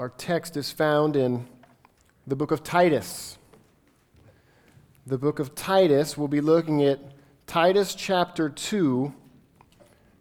Our 0.00 0.08
text 0.08 0.56
is 0.56 0.72
found 0.72 1.14
in 1.14 1.46
the 2.26 2.34
book 2.34 2.52
of 2.52 2.62
Titus. 2.62 3.36
The 5.06 5.18
book 5.18 5.38
of 5.38 5.54
Titus, 5.54 6.16
we'll 6.16 6.26
be 6.26 6.40
looking 6.40 6.82
at 6.82 7.00
Titus 7.46 7.94
chapter 7.94 8.48
2, 8.48 9.12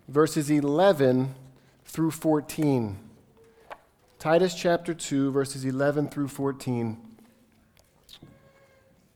verses 0.10 0.50
11 0.50 1.34
through 1.86 2.12
14. 2.12 3.00
Titus 4.20 4.54
chapter 4.54 4.94
2, 4.94 5.32
verses 5.32 5.64
11 5.64 6.10
through 6.10 6.28
14. 6.28 6.98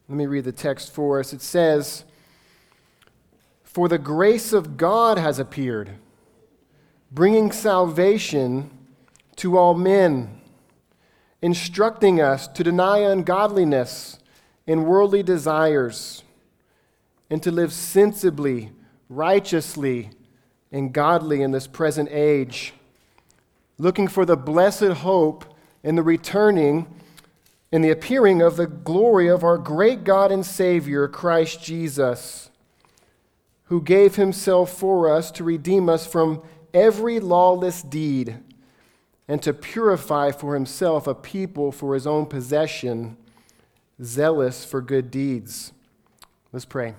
Let 0.07 0.15
me 0.15 0.25
read 0.27 0.45
the 0.45 0.53
text 0.53 0.93
for 0.93 1.19
us. 1.19 1.33
It 1.33 1.41
says, 1.41 2.05
For 3.65 3.89
the 3.89 3.97
grace 3.97 4.53
of 4.53 4.77
God 4.77 5.17
has 5.17 5.39
appeared, 5.39 5.89
bringing 7.11 7.51
salvation 7.51 8.69
to 9.35 9.57
all 9.57 9.73
men 9.73 10.39
instructing 11.43 12.21
us 12.21 12.47
to 12.47 12.63
deny 12.63 12.99
ungodliness 12.99 14.17
and 14.65 14.85
worldly 14.85 15.21
desires, 15.21 16.23
and 17.29 17.43
to 17.43 17.51
live 17.51 17.73
sensibly, 17.73 18.71
righteously, 19.09 20.09
and 20.71 20.93
godly 20.93 21.41
in 21.41 21.51
this 21.51 21.67
present 21.67 22.07
age, 22.09 22.73
looking 23.77 24.07
for 24.07 24.25
the 24.25 24.37
blessed 24.37 24.93
hope 25.01 25.43
and 25.83 25.97
the 25.97 26.01
returning 26.01 26.87
and 27.73 27.83
the 27.83 27.91
appearing 27.91 28.41
of 28.41 28.55
the 28.55 28.67
glory 28.67 29.27
of 29.27 29.43
our 29.43 29.57
great 29.57 30.05
God 30.05 30.31
and 30.31 30.45
Savior, 30.45 31.09
Christ 31.09 31.61
Jesus, 31.61 32.51
who 33.65 33.81
gave 33.81 34.15
himself 34.15 34.71
for 34.71 35.13
us 35.13 35.29
to 35.31 35.43
redeem 35.43 35.89
us 35.89 36.07
from 36.07 36.41
every 36.73 37.19
lawless 37.19 37.81
deed 37.81 38.37
and 39.27 39.41
to 39.41 39.53
purify 39.53 40.31
for 40.31 40.53
himself 40.53 41.07
a 41.07 41.15
people 41.15 41.71
for 41.71 41.93
his 41.93 42.05
own 42.05 42.25
possession, 42.25 43.17
zealous 44.01 44.65
for 44.65 44.81
good 44.81 45.09
deeds. 45.09 45.71
Let's 46.51 46.65
pray. 46.65 46.95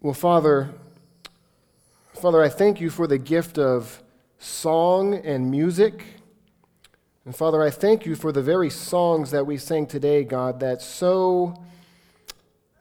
Well, 0.00 0.14
Father, 0.14 0.74
Father, 2.14 2.42
I 2.42 2.48
thank 2.48 2.80
you 2.80 2.90
for 2.90 3.06
the 3.06 3.18
gift 3.18 3.58
of 3.58 4.02
song 4.38 5.14
and 5.14 5.50
music. 5.50 6.04
And 7.24 7.34
Father, 7.34 7.62
I 7.62 7.70
thank 7.70 8.04
you 8.04 8.14
for 8.14 8.32
the 8.32 8.42
very 8.42 8.70
songs 8.70 9.30
that 9.30 9.46
we 9.46 9.56
sang 9.56 9.86
today, 9.86 10.24
God, 10.24 10.60
that 10.60 10.82
so 10.82 11.54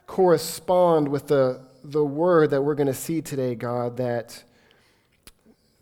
correspond 0.05 1.07
with 1.07 1.27
the, 1.27 1.61
the 1.83 2.03
word 2.03 2.49
that 2.49 2.61
we're 2.61 2.75
going 2.75 2.87
to 2.87 2.93
see 2.93 3.21
today, 3.21 3.55
God, 3.55 3.97
that 3.97 4.43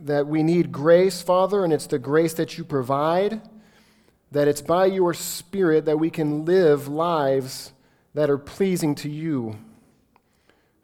that 0.02 0.28
we 0.28 0.44
need 0.44 0.72
grace, 0.72 1.22
Father, 1.22 1.64
and 1.64 1.72
it's 1.72 1.88
the 1.88 2.00
grace 2.00 2.34
that 2.34 2.58
you 2.58 2.64
provide, 2.64 3.42
that 4.32 4.48
it's 4.48 4.62
by 4.62 4.86
your 4.86 5.14
Spirit 5.14 5.86
that 5.86 5.98
we 5.98 6.10
can 6.10 6.46
live 6.46 6.88
lives 6.88 7.74
that 8.14 8.30
are 8.30 8.38
pleasing 8.38 8.96
to 8.96 9.10
you. 9.10 9.58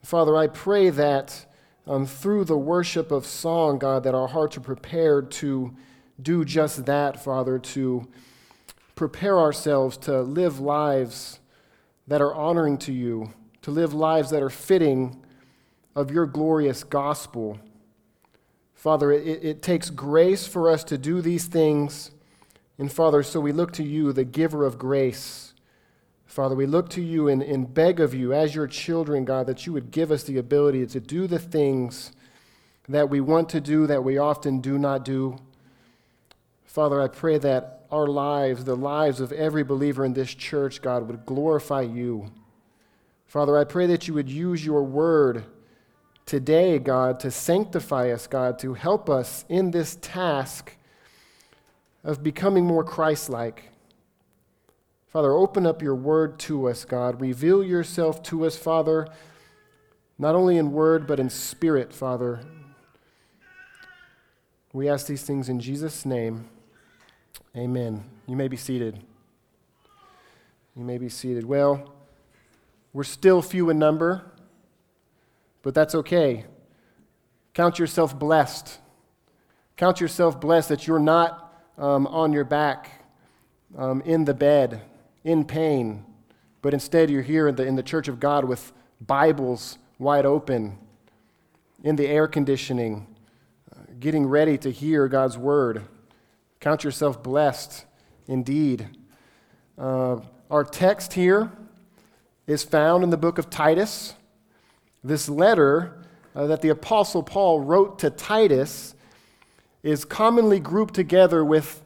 Father, 0.03 0.37
I 0.37 0.47
pray 0.47 0.89
that 0.89 1.45
um, 1.87 2.05
through 2.05 2.45
the 2.45 2.57
worship 2.57 3.11
of 3.11 3.25
song, 3.25 3.79
God, 3.79 4.03
that 4.03 4.13
our 4.13 4.27
hearts 4.27 4.57
are 4.57 4.61
prepared 4.61 5.31
to 5.31 5.75
do 6.21 6.45
just 6.45 6.85
that, 6.85 7.23
Father, 7.23 7.59
to 7.59 8.07
prepare 8.95 9.39
ourselves 9.39 9.97
to 9.97 10.21
live 10.21 10.59
lives 10.59 11.39
that 12.07 12.21
are 12.21 12.33
honoring 12.33 12.77
to 12.79 12.93
you, 12.93 13.31
to 13.61 13.71
live 13.71 13.93
lives 13.93 14.29
that 14.31 14.41
are 14.41 14.49
fitting 14.49 15.23
of 15.95 16.11
your 16.11 16.25
glorious 16.25 16.83
gospel. 16.83 17.59
Father, 18.87 19.11
it, 19.11 19.43
it 19.43 19.61
takes 19.61 19.89
grace 19.89 20.47
for 20.47 20.71
us 20.71 20.81
to 20.85 20.97
do 20.97 21.19
these 21.19 21.43
things. 21.43 22.11
And 22.77 22.89
Father, 22.89 23.21
so 23.21 23.41
we 23.41 23.51
look 23.51 23.73
to 23.73 23.83
you, 23.83 24.13
the 24.13 24.23
giver 24.23 24.63
of 24.63 24.77
grace. 24.77 25.53
Father, 26.25 26.55
we 26.55 26.65
look 26.65 26.87
to 26.91 27.01
you 27.01 27.27
and, 27.27 27.43
and 27.43 27.73
beg 27.73 27.99
of 27.99 28.13
you, 28.13 28.31
as 28.31 28.55
your 28.55 28.65
children, 28.65 29.25
God, 29.25 29.45
that 29.47 29.65
you 29.65 29.73
would 29.73 29.91
give 29.91 30.09
us 30.09 30.23
the 30.23 30.37
ability 30.37 30.85
to 30.85 31.01
do 31.01 31.27
the 31.27 31.37
things 31.37 32.13
that 32.87 33.09
we 33.09 33.19
want 33.19 33.49
to 33.49 33.59
do, 33.59 33.87
that 33.87 34.05
we 34.05 34.17
often 34.17 34.61
do 34.61 34.77
not 34.77 35.03
do. 35.03 35.37
Father, 36.63 37.01
I 37.01 37.09
pray 37.09 37.37
that 37.39 37.81
our 37.91 38.07
lives, 38.07 38.63
the 38.63 38.77
lives 38.77 39.19
of 39.19 39.33
every 39.33 39.65
believer 39.65 40.05
in 40.05 40.13
this 40.13 40.33
church, 40.33 40.81
God, 40.81 41.09
would 41.09 41.25
glorify 41.25 41.81
you. 41.81 42.31
Father, 43.25 43.57
I 43.57 43.65
pray 43.65 43.85
that 43.87 44.07
you 44.07 44.13
would 44.13 44.29
use 44.29 44.65
your 44.65 44.83
word 44.83 45.43
today, 46.27 46.77
God, 46.77 47.19
to 47.21 47.31
sanctify 47.31 48.11
us, 48.11 48.27
God, 48.27 48.59
to 48.59 48.75
help 48.75 49.09
us 49.09 49.45
in 49.49 49.71
this 49.71 49.97
task 50.01 50.75
of 52.03 52.21
becoming 52.21 52.65
more 52.65 52.83
Christ 52.83 53.29
like. 53.29 53.71
Father, 55.07 55.31
open 55.31 55.65
up 55.65 55.81
your 55.81 55.95
word 55.95 56.37
to 56.39 56.67
us, 56.67 56.85
God. 56.85 57.21
Reveal 57.21 57.63
yourself 57.63 58.21
to 58.23 58.45
us, 58.45 58.57
Father, 58.57 59.07
not 60.19 60.35
only 60.35 60.57
in 60.57 60.73
word, 60.73 61.07
but 61.07 61.19
in 61.19 61.29
spirit, 61.29 61.93
Father. 61.93 62.41
We 64.73 64.89
ask 64.89 65.07
these 65.07 65.23
things 65.23 65.47
in 65.47 65.61
Jesus' 65.61 66.05
name. 66.05 66.49
Amen. 67.55 68.03
You 68.27 68.35
may 68.35 68.49
be 68.49 68.57
seated. 68.57 68.99
You 70.75 70.83
may 70.83 70.97
be 70.97 71.09
seated. 71.09 71.45
Well, 71.45 71.93
we're 72.91 73.05
still 73.05 73.41
few 73.41 73.69
in 73.69 73.79
number 73.79 74.25
but 75.67 75.73
that's 75.73 75.95
okay. 75.95 76.45
Count 77.53 77.77
yourself 77.77 78.17
blessed. 78.17 78.79
Count 79.75 79.99
yourself 79.99 80.39
blessed 80.39 80.69
that 80.69 80.87
you're 80.87 80.97
not 80.97 81.53
um, 81.77 82.07
on 82.07 82.31
your 82.31 82.45
back, 82.45 83.03
um, 83.77 83.99
in 84.03 84.23
the 84.23 84.33
bed, 84.33 84.79
in 85.25 85.43
pain, 85.43 86.05
but 86.61 86.73
instead 86.73 87.09
you're 87.09 87.21
here 87.21 87.49
in 87.49 87.55
the, 87.57 87.65
in 87.65 87.75
the 87.75 87.83
church 87.83 88.07
of 88.07 88.17
God 88.17 88.45
with 88.45 88.71
Bibles 89.01 89.77
wide 89.99 90.25
open, 90.25 90.77
in 91.83 91.97
the 91.97 92.07
air 92.07 92.29
conditioning, 92.29 93.05
uh, 93.75 93.81
getting 93.99 94.25
ready 94.25 94.57
to 94.59 94.71
hear 94.71 95.09
God's 95.09 95.37
word. 95.37 95.83
Count 96.61 96.85
yourself 96.85 97.21
blessed 97.21 97.83
indeed. 98.25 98.87
Uh, 99.77 100.21
our 100.49 100.63
text 100.63 101.11
here 101.11 101.51
is 102.47 102.63
found 102.63 103.03
in 103.03 103.09
the 103.09 103.17
book 103.17 103.37
of 103.37 103.49
Titus. 103.49 104.13
This 105.07 105.29
letter 105.29 105.95
uh, 106.35 106.47
that 106.47 106.61
the 106.61 106.67
Apostle 106.67 107.23
Paul 107.23 107.61
wrote 107.61 107.97
to 107.99 108.09
Titus 108.09 108.93
is 109.81 110.03
commonly 110.03 110.59
grouped 110.59 110.93
together 110.93 111.45
with 111.45 111.81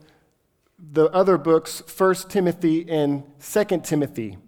the 0.79 1.05
other 1.11 1.37
books, 1.37 1.83
1 1.95 2.15
Timothy 2.29 2.89
and 2.89 3.21
2 3.39 3.81
Timothy. 3.83 4.39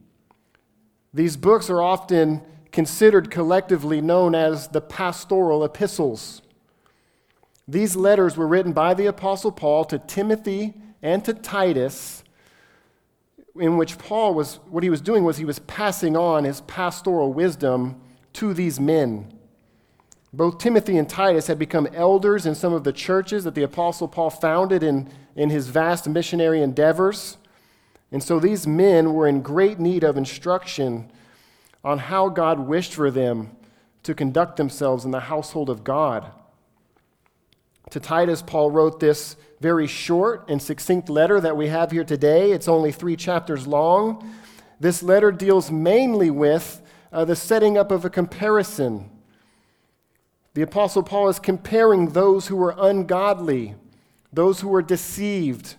These 1.13 1.38
books 1.38 1.69
are 1.69 1.83
often 1.83 2.41
considered 2.72 3.29
collectively 3.29 4.01
known 4.01 4.33
as 4.33 4.69
the 4.69 4.81
pastoral 4.81 5.63
epistles. 5.63 6.41
These 7.67 7.95
letters 7.95 8.35
were 8.35 8.47
written 8.47 8.73
by 8.73 8.95
the 8.95 9.06
Apostle 9.06 9.51
Paul 9.51 9.85
to 9.85 10.00
Timothy 10.00 10.73
and 11.03 11.23
to 11.25 11.35
Titus, 11.35 12.23
in 13.56 13.78
which 13.78 14.00
Paul 14.00 14.33
was, 14.33 14.56
what 14.66 14.81
he 14.81 14.89
was 14.89 15.00
doing 15.00 15.23
was 15.23 15.38
he 15.38 15.45
was 15.45 15.59
passing 15.59 16.17
on 16.17 16.44
his 16.44 16.62
pastoral 16.62 17.31
wisdom 17.31 18.00
to 18.33 18.53
these 18.53 18.79
men. 18.79 19.31
Both 20.31 20.57
Timothy 20.57 20.97
and 20.97 21.07
Titus 21.07 21.47
had 21.47 21.59
become 21.59 21.88
elders 21.94 22.45
in 22.45 22.55
some 22.55 22.73
of 22.73 22.83
the 22.83 22.94
churches 22.94 23.44
that 23.44 23.53
the 23.53 23.63
Apostle 23.63 24.07
Paul 24.07 24.31
founded 24.31 24.81
in, 24.81 25.09
in 25.35 25.51
his 25.51 25.67
vast 25.67 26.09
missionary 26.09 26.61
endeavors. 26.61 27.38
And 28.11 28.23
so 28.23 28.39
these 28.39 28.66
men 28.66 29.13
were 29.13 29.27
in 29.27 29.41
great 29.41 29.79
need 29.79 30.03
of 30.03 30.17
instruction 30.17 31.11
on 31.83 31.99
how 31.99 32.29
God 32.29 32.59
wished 32.59 32.94
for 32.94 33.11
them 33.11 33.51
to 34.03 34.13
conduct 34.13 34.57
themselves 34.57 35.05
in 35.05 35.11
the 35.11 35.19
household 35.19 35.69
of 35.69 35.83
God. 35.83 36.31
To 37.91 38.00
Titus, 38.00 38.41
Paul 38.41 38.71
wrote 38.71 39.00
this 39.00 39.35
very 39.59 39.88
short 39.88 40.45
and 40.50 40.61
succinct 40.61 41.09
letter 41.09 41.39
that 41.39 41.56
we 41.56 41.68
have 41.68 41.91
here 41.91 42.03
today. 42.03 42.51
It's 42.51 42.68
only 42.68 42.91
three 42.91 43.15
chapters 43.15 43.68
long. 43.68 44.33
This 44.79 45.03
letter 45.03 45.31
deals 45.31 45.71
mainly 45.71 46.29
with 46.29 46.81
uh, 47.13 47.24
the 47.24 47.36
setting 47.36 47.77
up 47.77 47.92
of 47.92 48.04
a 48.04 48.10
comparison. 48.10 49.10
The 50.56 50.63
Apostle 50.63 51.04
Paul 51.04 51.30
is 51.30 51.39
comparing 51.39 52.10
those 52.10 52.48
who 52.48 52.62
are 52.62 52.75
ungodly, 52.77 53.75
those 54.33 54.62
who 54.62 54.74
are 54.74 54.81
deceived, 54.81 55.75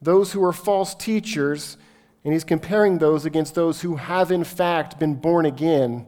those 0.00 0.32
who 0.32 0.44
are 0.44 0.52
false 0.52 0.94
teachers, 0.94 1.76
and 2.24 2.32
he's 2.32 2.44
comparing 2.44 2.98
those 2.98 3.24
against 3.24 3.54
those 3.54 3.80
who 3.80 3.96
have, 3.96 4.32
in 4.32 4.44
fact, 4.44 4.98
been 4.98 5.14
born 5.14 5.46
again 5.46 6.06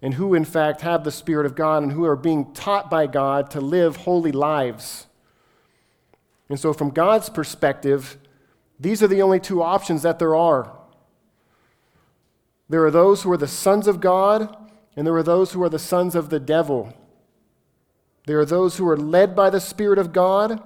and 0.00 0.14
who, 0.14 0.34
in 0.34 0.44
fact, 0.44 0.80
have 0.80 1.04
the 1.04 1.12
Spirit 1.12 1.46
of 1.46 1.54
God 1.54 1.82
and 1.82 1.92
who 1.92 2.04
are 2.04 2.16
being 2.16 2.52
taught 2.54 2.90
by 2.90 3.06
God 3.06 3.50
to 3.50 3.60
live 3.60 3.96
holy 3.96 4.32
lives. 4.32 5.06
And 6.48 6.58
so, 6.58 6.72
from 6.72 6.90
God's 6.90 7.30
perspective, 7.30 8.18
these 8.78 9.02
are 9.02 9.06
the 9.08 9.22
only 9.22 9.38
two 9.38 9.62
options 9.62 10.02
that 10.02 10.18
there 10.18 10.34
are. 10.34 10.76
There 12.72 12.86
are 12.86 12.90
those 12.90 13.22
who 13.22 13.30
are 13.30 13.36
the 13.36 13.46
sons 13.46 13.86
of 13.86 14.00
God, 14.00 14.56
and 14.96 15.06
there 15.06 15.14
are 15.14 15.22
those 15.22 15.52
who 15.52 15.62
are 15.62 15.68
the 15.68 15.78
sons 15.78 16.14
of 16.14 16.30
the 16.30 16.40
devil. 16.40 16.94
There 18.24 18.40
are 18.40 18.46
those 18.46 18.78
who 18.78 18.88
are 18.88 18.96
led 18.96 19.36
by 19.36 19.50
the 19.50 19.60
Spirit 19.60 19.98
of 19.98 20.14
God, 20.14 20.58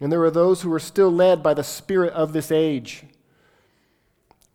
And 0.00 0.12
there 0.12 0.22
are 0.22 0.30
those 0.30 0.62
who 0.62 0.72
are 0.72 0.80
still 0.80 1.10
led 1.10 1.42
by 1.42 1.54
the 1.54 1.64
spirit 1.64 2.12
of 2.12 2.32
this 2.32 2.50
age. 2.52 3.04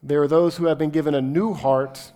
There 0.04 0.22
are 0.22 0.28
those 0.28 0.58
who 0.58 0.66
have 0.66 0.78
been 0.78 0.92
given 0.92 1.16
a 1.16 1.22
new 1.22 1.54
heart, 1.54 2.12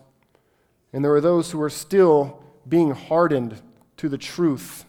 and 0.94 1.04
there 1.04 1.14
are 1.14 1.22
those 1.22 1.52
who 1.52 1.62
are 1.62 1.70
still 1.70 2.44
being 2.68 2.92
hardened 2.92 3.62
to 3.98 4.10
the 4.10 4.18
truth. 4.18 4.86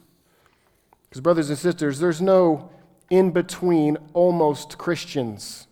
Because, 1.08 1.20
brothers 1.20 1.48
and 1.48 1.58
sisters, 1.58 1.98
there's 1.98 2.20
no 2.20 2.70
in 3.08 3.30
between 3.30 3.96
almost 4.12 4.78
Christians. 4.78 5.65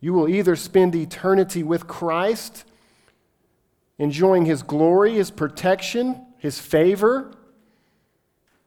You 0.00 0.12
will 0.12 0.28
either 0.28 0.54
spend 0.56 0.94
eternity 0.94 1.62
with 1.62 1.86
Christ, 1.86 2.64
enjoying 3.98 4.44
his 4.44 4.62
glory, 4.62 5.14
his 5.14 5.30
protection, 5.30 6.24
his 6.38 6.58
favor, 6.58 7.32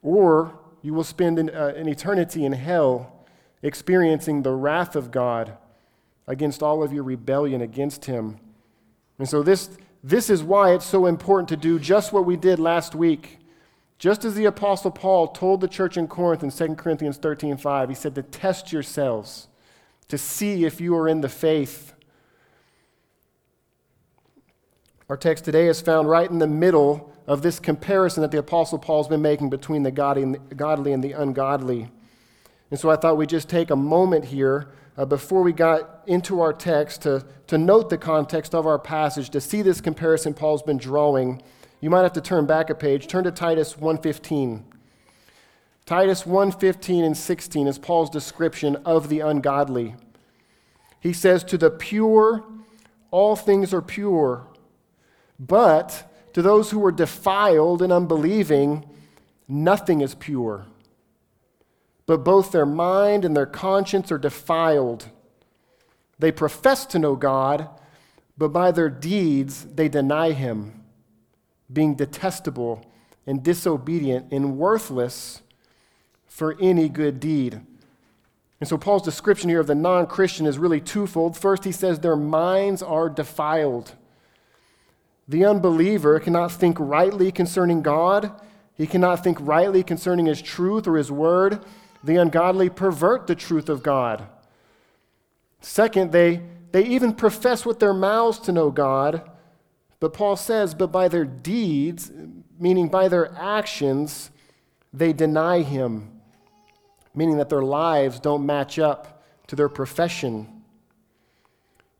or 0.02 0.58
you 0.82 0.92
will 0.92 1.04
spend 1.04 1.38
an, 1.38 1.50
uh, 1.50 1.72
an 1.76 1.88
eternity 1.88 2.44
in 2.44 2.52
hell 2.52 3.24
experiencing 3.62 4.42
the 4.42 4.50
wrath 4.50 4.94
of 4.96 5.10
God 5.10 5.56
against 6.26 6.62
all 6.62 6.82
of 6.82 6.92
your 6.92 7.04
rebellion 7.04 7.62
against 7.62 8.04
him. 8.04 8.38
And 9.18 9.28
so, 9.28 9.42
this, 9.42 9.70
this 10.02 10.28
is 10.28 10.42
why 10.42 10.74
it's 10.74 10.84
so 10.84 11.06
important 11.06 11.48
to 11.50 11.56
do 11.56 11.78
just 11.78 12.12
what 12.12 12.26
we 12.26 12.36
did 12.36 12.58
last 12.58 12.94
week. 12.94 13.38
Just 13.98 14.24
as 14.24 14.34
the 14.34 14.46
Apostle 14.46 14.90
Paul 14.90 15.28
told 15.28 15.60
the 15.60 15.68
church 15.68 15.96
in 15.96 16.08
Corinth 16.08 16.42
in 16.42 16.50
2 16.50 16.74
Corinthians 16.74 17.16
13 17.18 17.56
5, 17.56 17.88
he 17.88 17.94
said 17.94 18.16
to 18.16 18.22
test 18.22 18.72
yourselves 18.72 19.46
to 20.08 20.18
see 20.18 20.64
if 20.64 20.80
you 20.80 20.96
are 20.96 21.08
in 21.08 21.20
the 21.20 21.28
faith. 21.28 21.92
Our 25.08 25.16
text 25.16 25.44
today 25.44 25.68
is 25.68 25.80
found 25.80 26.08
right 26.08 26.30
in 26.30 26.38
the 26.38 26.46
middle 26.46 27.12
of 27.26 27.42
this 27.42 27.60
comparison 27.60 28.22
that 28.22 28.30
the 28.30 28.38
Apostle 28.38 28.78
Paul's 28.78 29.08
been 29.08 29.22
making 29.22 29.50
between 29.50 29.82
the 29.82 29.90
godly 29.90 30.92
and 30.92 31.04
the 31.04 31.12
ungodly. 31.12 31.90
And 32.70 32.80
so 32.80 32.90
I 32.90 32.96
thought 32.96 33.16
we'd 33.16 33.28
just 33.28 33.48
take 33.48 33.70
a 33.70 33.76
moment 33.76 34.24
here 34.24 34.72
uh, 34.96 35.04
before 35.04 35.42
we 35.42 35.52
got 35.52 36.02
into 36.06 36.40
our 36.40 36.52
text 36.52 37.02
to, 37.02 37.24
to 37.46 37.58
note 37.58 37.90
the 37.90 37.98
context 37.98 38.54
of 38.54 38.66
our 38.66 38.78
passage, 38.78 39.30
to 39.30 39.40
see 39.40 39.62
this 39.62 39.80
comparison 39.80 40.34
Paul's 40.34 40.62
been 40.62 40.78
drawing. 40.78 41.42
You 41.80 41.90
might 41.90 42.02
have 42.02 42.12
to 42.14 42.20
turn 42.20 42.46
back 42.46 42.70
a 42.70 42.74
page. 42.74 43.06
Turn 43.06 43.24
to 43.24 43.30
Titus 43.30 43.74
1.15. 43.74 44.62
Titus 45.84 46.24
1:15 46.24 47.04
and 47.04 47.16
16 47.16 47.66
is 47.66 47.78
Paul's 47.78 48.10
description 48.10 48.76
of 48.84 49.08
the 49.08 49.20
ungodly. 49.20 49.96
He 51.00 51.12
says 51.12 51.42
to 51.44 51.58
the 51.58 51.70
pure 51.70 52.44
all 53.12 53.36
things 53.36 53.72
are 53.72 53.82
pure 53.82 54.46
but 55.38 56.10
to 56.32 56.42
those 56.42 56.70
who 56.70 56.84
are 56.84 56.92
defiled 56.92 57.82
and 57.82 57.92
unbelieving 57.92 58.84
nothing 59.46 60.00
is 60.00 60.14
pure 60.16 60.66
but 62.06 62.24
both 62.24 62.50
their 62.50 62.66
mind 62.66 63.24
and 63.24 63.36
their 63.36 63.46
conscience 63.46 64.10
are 64.10 64.18
defiled 64.18 65.10
they 66.18 66.32
profess 66.32 66.86
to 66.86 66.98
know 66.98 67.14
God 67.14 67.68
but 68.38 68.48
by 68.48 68.70
their 68.70 68.88
deeds 68.88 69.66
they 69.66 69.88
deny 69.88 70.32
him 70.32 70.82
being 71.70 71.94
detestable 71.94 72.84
and 73.26 73.42
disobedient 73.42 74.32
and 74.32 74.56
worthless 74.56 75.41
for 76.32 76.56
any 76.60 76.88
good 76.88 77.20
deed. 77.20 77.60
And 78.58 78.68
so, 78.68 78.78
Paul's 78.78 79.02
description 79.02 79.50
here 79.50 79.60
of 79.60 79.66
the 79.66 79.74
non 79.74 80.06
Christian 80.06 80.46
is 80.46 80.56
really 80.56 80.80
twofold. 80.80 81.36
First, 81.36 81.64
he 81.64 81.72
says 81.72 81.98
their 81.98 82.16
minds 82.16 82.82
are 82.82 83.10
defiled. 83.10 83.92
The 85.28 85.44
unbeliever 85.44 86.18
cannot 86.20 86.50
think 86.50 86.78
rightly 86.80 87.32
concerning 87.32 87.82
God, 87.82 88.32
he 88.74 88.86
cannot 88.86 89.22
think 89.22 89.36
rightly 89.40 89.82
concerning 89.82 90.24
his 90.26 90.40
truth 90.40 90.88
or 90.88 90.96
his 90.96 91.12
word. 91.12 91.60
The 92.02 92.16
ungodly 92.16 92.70
pervert 92.70 93.26
the 93.26 93.34
truth 93.34 93.68
of 93.68 93.82
God. 93.82 94.26
Second, 95.60 96.10
they, 96.10 96.40
they 96.72 96.84
even 96.86 97.12
profess 97.12 97.66
with 97.66 97.78
their 97.78 97.94
mouths 97.94 98.38
to 98.40 98.52
know 98.52 98.70
God, 98.70 99.30
but 100.00 100.14
Paul 100.14 100.34
says, 100.34 100.74
but 100.74 100.88
by 100.88 101.06
their 101.08 101.24
deeds, 101.24 102.10
meaning 102.58 102.88
by 102.88 103.06
their 103.06 103.32
actions, 103.36 104.30
they 104.92 105.12
deny 105.12 105.60
him 105.60 106.11
meaning 107.14 107.36
that 107.36 107.48
their 107.48 107.62
lives 107.62 108.20
don't 108.20 108.46
match 108.46 108.78
up 108.78 109.22
to 109.46 109.56
their 109.56 109.68
profession. 109.68 110.62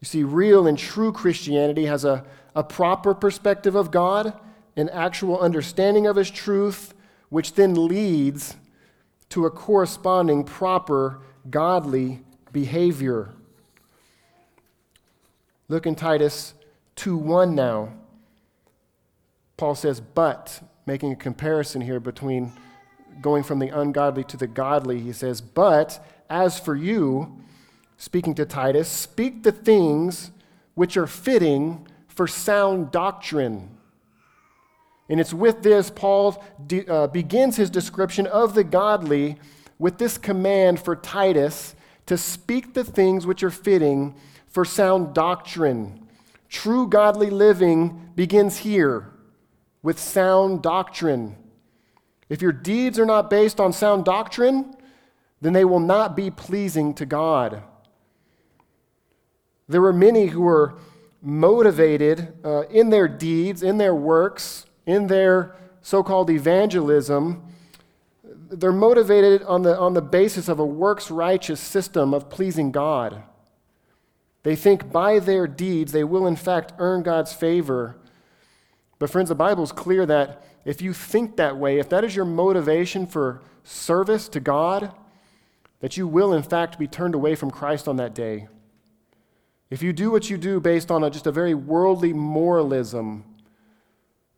You 0.00 0.06
see, 0.06 0.24
real 0.24 0.66
and 0.66 0.78
true 0.78 1.12
Christianity 1.12 1.86
has 1.86 2.04
a, 2.04 2.24
a 2.54 2.64
proper 2.64 3.14
perspective 3.14 3.74
of 3.74 3.90
God, 3.90 4.32
an 4.76 4.88
actual 4.88 5.38
understanding 5.38 6.06
of 6.06 6.16
His 6.16 6.30
truth, 6.30 6.94
which 7.28 7.54
then 7.54 7.86
leads 7.86 8.56
to 9.28 9.46
a 9.46 9.50
corresponding 9.50 10.44
proper 10.44 11.20
godly 11.48 12.20
behavior. 12.52 13.34
Look 15.68 15.86
in 15.86 15.94
Titus 15.94 16.54
2 16.96 17.16
1 17.16 17.54
now. 17.54 17.94
Paul 19.56 19.74
says, 19.74 20.00
but, 20.00 20.60
making 20.86 21.12
a 21.12 21.16
comparison 21.16 21.80
here 21.80 22.00
between 22.00 22.52
going 23.22 23.42
from 23.42 23.58
the 23.58 23.68
ungodly 23.68 24.24
to 24.24 24.36
the 24.36 24.46
godly, 24.46 25.00
he 25.00 25.12
says, 25.12 25.40
But 25.40 26.04
as 26.28 26.58
for 26.58 26.74
you, 26.74 27.38
speaking 27.96 28.34
to 28.34 28.44
Titus, 28.44 28.88
speak 28.88 29.42
the 29.42 29.52
things 29.52 30.32
which 30.74 30.96
are 30.96 31.06
fitting 31.06 31.86
for 32.08 32.26
sound 32.26 32.90
doctrine. 32.90 33.70
And 35.08 35.20
it's 35.20 35.34
with 35.34 35.62
this 35.62 35.90
Paul 35.90 36.42
de- 36.66 36.86
uh, 36.86 37.06
begins 37.06 37.56
his 37.56 37.70
description 37.70 38.26
of 38.26 38.54
the 38.54 38.64
godly 38.64 39.36
with 39.78 39.98
this 39.98 40.18
command 40.18 40.80
for 40.80 40.96
Titus 40.96 41.74
to 42.06 42.16
speak 42.16 42.74
the 42.74 42.84
things 42.84 43.26
which 43.26 43.42
are 43.42 43.50
fitting 43.50 44.14
for 44.48 44.64
sound 44.64 45.14
doctrine. 45.14 46.06
True 46.48 46.86
godly 46.86 47.30
living 47.30 48.10
begins 48.14 48.58
here 48.58 49.10
with 49.82 49.98
sound 49.98 50.62
doctrine. 50.62 51.36
If 52.32 52.40
your 52.40 52.52
deeds 52.52 52.98
are 52.98 53.04
not 53.04 53.28
based 53.28 53.60
on 53.60 53.74
sound 53.74 54.06
doctrine, 54.06 54.74
then 55.42 55.52
they 55.52 55.66
will 55.66 55.80
not 55.80 56.16
be 56.16 56.30
pleasing 56.30 56.94
to 56.94 57.04
God. 57.04 57.62
There 59.68 59.82
were 59.82 59.92
many 59.92 60.28
who 60.28 60.40
were 60.40 60.78
motivated 61.20 62.32
uh, 62.42 62.62
in 62.68 62.88
their 62.88 63.06
deeds, 63.06 63.62
in 63.62 63.76
their 63.76 63.94
works, 63.94 64.64
in 64.86 65.08
their 65.08 65.54
so 65.82 66.02
called 66.02 66.30
evangelism. 66.30 67.42
They're 68.24 68.72
motivated 68.72 69.42
on 69.42 69.60
the, 69.60 69.78
on 69.78 69.92
the 69.92 70.00
basis 70.00 70.48
of 70.48 70.58
a 70.58 70.64
works 70.64 71.10
righteous 71.10 71.60
system 71.60 72.14
of 72.14 72.30
pleasing 72.30 72.72
God. 72.72 73.24
They 74.42 74.56
think 74.56 74.90
by 74.90 75.18
their 75.18 75.46
deeds 75.46 75.92
they 75.92 76.04
will, 76.04 76.26
in 76.26 76.36
fact, 76.36 76.72
earn 76.78 77.02
God's 77.02 77.34
favor. 77.34 77.98
But, 78.98 79.10
friends, 79.10 79.28
the 79.28 79.34
Bible 79.34 79.64
is 79.64 79.72
clear 79.72 80.06
that 80.06 80.42
if 80.64 80.80
you 80.80 80.92
think 80.92 81.36
that 81.36 81.56
way, 81.56 81.78
if 81.78 81.88
that 81.88 82.04
is 82.04 82.14
your 82.14 82.24
motivation 82.24 83.06
for 83.06 83.42
service 83.64 84.28
to 84.28 84.40
God, 84.40 84.92
that 85.80 85.96
you 85.96 86.06
will, 86.06 86.32
in 86.32 86.42
fact, 86.42 86.78
be 86.78 86.86
turned 86.86 87.14
away 87.14 87.34
from 87.34 87.50
Christ 87.50 87.88
on 87.88 87.96
that 87.96 88.14
day. 88.14 88.48
If 89.70 89.82
you 89.82 89.92
do 89.92 90.10
what 90.10 90.30
you 90.30 90.36
do 90.36 90.60
based 90.60 90.90
on 90.90 91.02
a, 91.02 91.10
just 91.10 91.26
a 91.26 91.32
very 91.32 91.54
worldly 91.54 92.12
moralism 92.12 93.24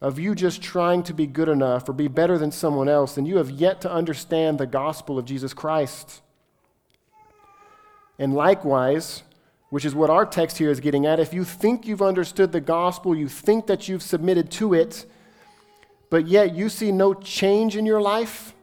of 0.00 0.18
you 0.18 0.34
just 0.34 0.62
trying 0.62 1.02
to 1.02 1.14
be 1.14 1.26
good 1.26 1.48
enough 1.48 1.88
or 1.88 1.92
be 1.92 2.08
better 2.08 2.38
than 2.38 2.50
someone 2.50 2.88
else, 2.88 3.14
then 3.14 3.26
you 3.26 3.38
have 3.38 3.50
yet 3.50 3.80
to 3.80 3.90
understand 3.90 4.58
the 4.58 4.66
gospel 4.66 5.18
of 5.18 5.24
Jesus 5.24 5.52
Christ. 5.52 6.22
And 8.18 8.34
likewise, 8.34 9.22
which 9.70 9.84
is 9.84 9.94
what 9.94 10.10
our 10.10 10.24
text 10.24 10.58
here 10.58 10.70
is 10.70 10.78
getting 10.78 11.04
at, 11.04 11.18
if 11.18 11.34
you 11.34 11.42
think 11.42 11.86
you've 11.86 12.02
understood 12.02 12.52
the 12.52 12.60
gospel, 12.60 13.14
you 13.14 13.28
think 13.28 13.66
that 13.66 13.88
you've 13.88 14.02
submitted 14.02 14.50
to 14.52 14.72
it, 14.72 15.04
but 16.10 16.26
yet 16.26 16.54
you 16.54 16.68
see 16.68 16.92
no 16.92 17.14
change 17.14 17.76
in 17.76 17.86
your 17.86 18.00
life, 18.00 18.54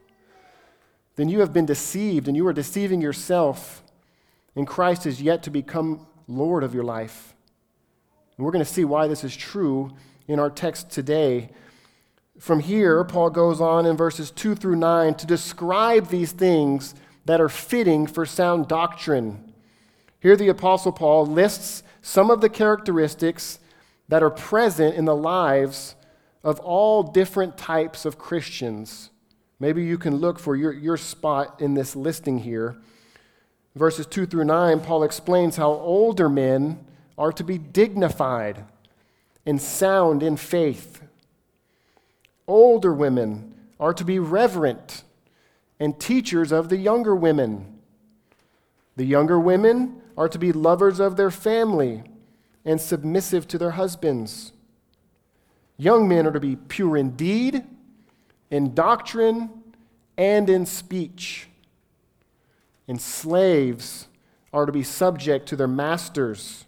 then 1.15 1.29
you 1.29 1.39
have 1.39 1.53
been 1.53 1.65
deceived 1.65 2.27
and 2.27 2.37
you 2.37 2.47
are 2.47 2.53
deceiving 2.53 3.01
yourself, 3.01 3.83
and 4.55 4.65
Christ 4.67 5.05
is 5.05 5.21
yet 5.21 5.43
to 5.43 5.49
become 5.49 6.07
Lord 6.27 6.63
of 6.63 6.73
your 6.73 6.83
life. 6.83 7.35
And 8.37 8.45
we're 8.45 8.51
going 8.51 8.65
to 8.65 8.71
see 8.71 8.85
why 8.85 9.07
this 9.07 9.23
is 9.23 9.35
true 9.35 9.91
in 10.27 10.39
our 10.39 10.49
text 10.49 10.89
today. 10.89 11.49
From 12.39 12.59
here, 12.59 13.03
Paul 13.03 13.29
goes 13.29 13.61
on 13.61 13.85
in 13.85 13.97
verses 13.97 14.31
2 14.31 14.55
through 14.55 14.77
9 14.77 15.13
to 15.15 15.27
describe 15.27 16.07
these 16.07 16.31
things 16.31 16.95
that 17.25 17.39
are 17.39 17.49
fitting 17.49 18.07
for 18.07 18.25
sound 18.25 18.67
doctrine. 18.67 19.53
Here, 20.19 20.35
the 20.35 20.49
Apostle 20.49 20.91
Paul 20.91 21.25
lists 21.25 21.83
some 22.01 22.31
of 22.31 22.41
the 22.41 22.49
characteristics 22.49 23.59
that 24.07 24.23
are 24.23 24.31
present 24.31 24.95
in 24.95 25.05
the 25.05 25.15
lives 25.15 25.95
of 26.43 26.59
all 26.59 27.03
different 27.03 27.57
types 27.57 28.05
of 28.05 28.17
Christians. 28.17 29.09
Maybe 29.59 29.83
you 29.83 29.97
can 29.97 30.15
look 30.15 30.39
for 30.39 30.55
your, 30.55 30.73
your 30.73 30.97
spot 30.97 31.61
in 31.61 31.75
this 31.75 31.95
listing 31.95 32.39
here. 32.39 32.77
Verses 33.75 34.05
2 34.07 34.25
through 34.25 34.45
9, 34.45 34.81
Paul 34.81 35.03
explains 35.03 35.55
how 35.55 35.69
older 35.69 36.27
men 36.27 36.85
are 37.17 37.31
to 37.31 37.43
be 37.43 37.57
dignified 37.57 38.65
and 39.45 39.61
sound 39.61 40.23
in 40.23 40.35
faith. 40.35 41.01
Older 42.47 42.93
women 42.93 43.53
are 43.79 43.93
to 43.93 44.03
be 44.03 44.19
reverent 44.19 45.03
and 45.79 45.99
teachers 45.99 46.51
of 46.51 46.69
the 46.69 46.77
younger 46.77 47.15
women. 47.15 47.79
The 48.95 49.05
younger 49.05 49.39
women 49.39 50.01
are 50.17 50.29
to 50.29 50.37
be 50.37 50.51
lovers 50.51 50.99
of 50.99 51.17
their 51.17 51.31
family 51.31 52.03
and 52.65 52.79
submissive 52.79 53.47
to 53.47 53.57
their 53.57 53.71
husbands. 53.71 54.53
Young 55.81 56.07
men 56.07 56.27
are 56.27 56.31
to 56.31 56.39
be 56.39 56.55
pure 56.55 56.95
in 56.95 57.15
deed, 57.15 57.63
in 58.51 58.75
doctrine, 58.75 59.49
and 60.15 60.47
in 60.47 60.67
speech. 60.67 61.47
And 62.87 63.01
slaves 63.01 64.07
are 64.53 64.67
to 64.67 64.71
be 64.71 64.83
subject 64.83 65.47
to 65.47 65.55
their 65.55 65.67
masters. 65.67 66.65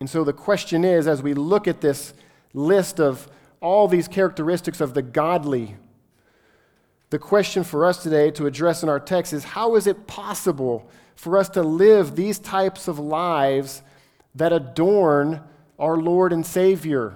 And 0.00 0.10
so 0.10 0.22
the 0.22 0.34
question 0.34 0.84
is 0.84 1.06
as 1.06 1.22
we 1.22 1.32
look 1.32 1.66
at 1.66 1.80
this 1.80 2.12
list 2.52 3.00
of 3.00 3.26
all 3.62 3.88
these 3.88 4.06
characteristics 4.06 4.82
of 4.82 4.92
the 4.92 5.00
godly, 5.00 5.76
the 7.08 7.18
question 7.18 7.64
for 7.64 7.86
us 7.86 8.02
today 8.02 8.30
to 8.32 8.44
address 8.44 8.82
in 8.82 8.90
our 8.90 9.00
text 9.00 9.32
is 9.32 9.44
how 9.44 9.76
is 9.76 9.86
it 9.86 10.06
possible 10.06 10.90
for 11.16 11.38
us 11.38 11.48
to 11.48 11.62
live 11.62 12.16
these 12.16 12.38
types 12.38 12.86
of 12.86 12.98
lives 12.98 13.80
that 14.34 14.52
adorn 14.52 15.40
our 15.78 15.96
Lord 15.96 16.34
and 16.34 16.44
Savior? 16.44 17.14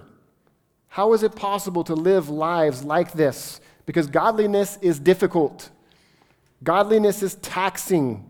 How 0.97 1.13
is 1.13 1.23
it 1.23 1.37
possible 1.37 1.85
to 1.85 1.95
live 1.95 2.31
lives 2.31 2.83
like 2.83 3.13
this? 3.13 3.61
Because 3.85 4.07
godliness 4.07 4.79
is 4.81 4.99
difficult, 4.99 5.69
godliness 6.65 7.23
is 7.23 7.35
taxing. 7.35 8.25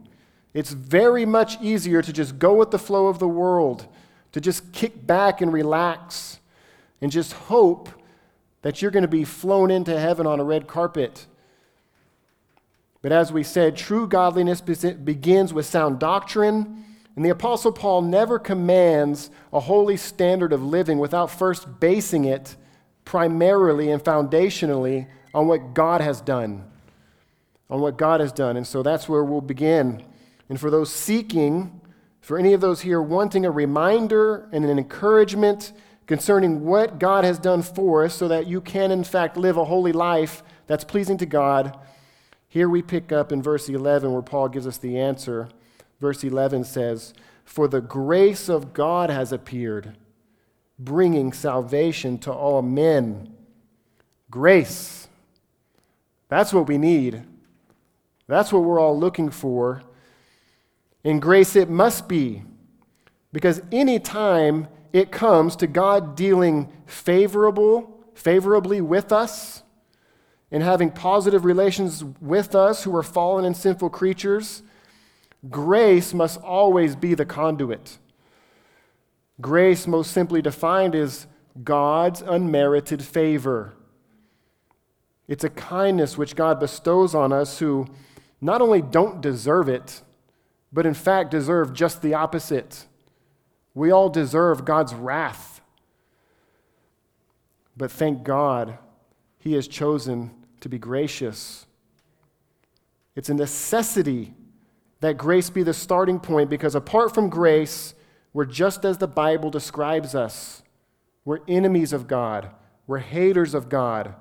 It's 0.52 0.73
very 0.73 1.25
much 1.25 1.62
easier 1.62 2.02
to 2.02 2.12
just 2.12 2.40
go 2.40 2.54
with 2.54 2.73
the 2.73 2.78
flow 2.80 3.06
of 3.06 3.20
the 3.20 3.28
world, 3.28 3.87
to 4.32 4.40
just 4.40 4.73
kick 4.73 5.06
back 5.06 5.40
and 5.40 5.52
relax, 5.52 6.40
and 7.00 7.12
just 7.12 7.35
hope 7.35 7.88
that 8.62 8.82
you're 8.82 8.90
going 8.90 9.02
to 9.02 9.08
be 9.08 9.25
flown 9.25 9.70
into 9.70 9.96
heaven 9.96 10.26
on 10.26 10.40
a 10.40 10.44
red 10.44 10.66
carpet. 10.66 11.28
But 13.00 13.12
as 13.12 13.32
we 13.32 13.44
said, 13.44 13.76
true 13.76 14.08
godliness 14.08 14.61
begins 14.61 15.54
with 15.54 15.66
sound 15.66 16.00
doctrine, 16.00 16.85
and 17.16 17.25
the 17.25 17.30
Apostle 17.30 17.73
Paul 17.73 18.02
never 18.02 18.38
commands 18.38 19.30
a 19.50 19.61
holy 19.61 19.96
standard 19.96 20.52
of 20.52 20.62
living 20.62 20.99
without 20.99 21.30
first 21.30 21.80
basing 21.80 22.26
it 22.26 22.56
primarily 23.06 23.90
and 23.90 24.04
foundationally 24.04 25.06
on 25.32 25.49
what 25.49 25.73
God 25.73 26.02
has 26.02 26.20
done. 26.20 26.64
On 27.70 27.80
what 27.80 27.96
God 27.96 28.20
has 28.20 28.32
done. 28.32 28.58
And 28.58 28.66
so 28.66 28.82
that's 28.82 29.08
where 29.08 29.25
we'll 29.25 29.40
begin. 29.40 30.04
And 30.50 30.61
for 30.61 30.70
those 30.70 30.92
seeking, 30.92 31.80
for 32.20 32.38
any 32.38 32.52
of 32.52 32.61
those 32.61 32.82
here 32.82 33.00
wanting 33.00 33.46
a 33.46 33.50
reminder 33.50 34.46
and 34.52 34.64
an 34.64 34.78
encouragement 34.78 35.73
concerning 36.06 36.64
what 36.64 36.99
God 36.99 37.25
has 37.25 37.38
done 37.38 37.62
for 37.62 38.04
us 38.04 38.14
so 38.14 38.28
that 38.28 38.46
you 38.46 38.61
can, 38.61 38.90
in 38.90 39.04
fact, 39.04 39.38
live 39.38 39.56
a 39.56 39.64
holy 39.64 39.92
life 39.92 40.42
that's 40.66 40.85
pleasing 40.85 41.16
to 41.18 41.26
God, 41.26 41.78
here 42.46 42.68
we 42.68 42.82
pick 42.82 43.11
up 43.11 43.32
in 43.32 43.42
verse 43.42 43.68
11 43.68 44.12
where 44.12 44.23
Paul 44.23 44.49
gives 44.49 44.66
us 44.66 44.78
the 44.78 44.99
answer. 44.99 45.49
Verse 46.00 46.23
11 46.23 46.65
says, 46.65 47.15
For 47.45 47.69
the 47.69 47.81
grace 47.81 48.49
of 48.49 48.73
God 48.73 49.11
has 49.11 49.33
appeared, 49.33 49.97
bringing 50.79 51.33
salvation 51.33 52.19
to 52.19 52.33
all 52.33 52.62
men. 52.62 53.35
Grace. 54.31 55.09
That's 56.29 56.53
what 56.53 56.67
we 56.67 56.79
need. 56.79 57.23
That's 58.26 58.53
what 58.53 58.65
we're 58.65 58.81
all 58.81 58.99
looking 58.99 59.31
for. 59.31 59.83
In 61.05 61.21
grace, 61.21 61.55
it 61.55 61.71
must 61.71 62.09
be. 62.09 62.43
Because 63.33 63.62
any 63.71 63.99
time 63.99 64.69
it 64.93 65.12
comes 65.12 65.57
to 65.57 65.67
God 65.67 66.17
dealing 66.17 66.73
favorable, 66.87 68.05
favorably 68.15 68.81
with 68.81 69.12
us 69.12 69.62
and 70.50 70.62
having 70.62 70.91
positive 70.91 71.45
relations 71.45 72.03
with 72.21 72.55
us 72.55 72.85
who 72.85 72.95
are 72.97 73.03
fallen 73.03 73.45
and 73.45 73.57
sinful 73.57 73.91
creatures, 73.91 74.62
grace 75.50 76.15
must 76.15 76.41
always 76.41 76.97
be 76.97 77.15
the 77.15 77.25
conduit. 77.25 77.99
Grace, 79.41 79.87
most 79.87 80.11
simply 80.11 80.41
defined, 80.41 80.95
is 80.95 81.26
God's 81.62 82.23
unmerited 82.23 83.03
favor. 83.03 83.75
It's 85.29 85.45
a 85.45 85.50
kindness 85.50 86.17
which 86.17 86.37
God 86.37 86.61
bestows 86.61 87.15
on 87.15 87.33
us 87.33 87.59
who 87.59 87.87
not 88.41 88.62
only 88.62 88.81
don't 88.81 89.21
deserve 89.21 89.69
it, 89.69 90.03
but 90.73 90.87
in 90.87 90.95
fact 90.95 91.31
deserve 91.31 91.73
just 91.73 92.03
the 92.03 92.15
opposite. 92.15 92.87
We 93.75 93.91
all 93.91 94.09
deserve 94.09 94.65
God's 94.65 94.95
wrath. 94.95 95.61
But 97.76 97.91
thank 97.91 98.23
God, 98.23 98.79
He 99.38 99.53
has 99.55 99.69
chosen 99.69 100.31
to 100.61 100.69
be 100.69 100.79
gracious. 100.79 101.67
It's 103.15 103.29
a 103.29 103.35
necessity 103.35 104.33
that 105.00 105.17
grace 105.17 105.50
be 105.50 105.62
the 105.62 105.75
starting 105.75 106.19
point 106.19 106.50
because 106.50 106.75
apart 106.75 107.15
from 107.15 107.29
grace, 107.29 107.95
we're 108.33 108.45
just 108.45 108.85
as 108.85 108.99
the 108.99 109.07
Bible 109.07 109.50
describes 109.50 110.15
us. 110.15 110.62
We're 111.25 111.41
enemies 111.49 111.93
of 111.93 112.07
God, 112.07 112.50
we're 112.87 112.99
haters 112.99 113.55
of 113.55 113.69
God, 113.69 114.15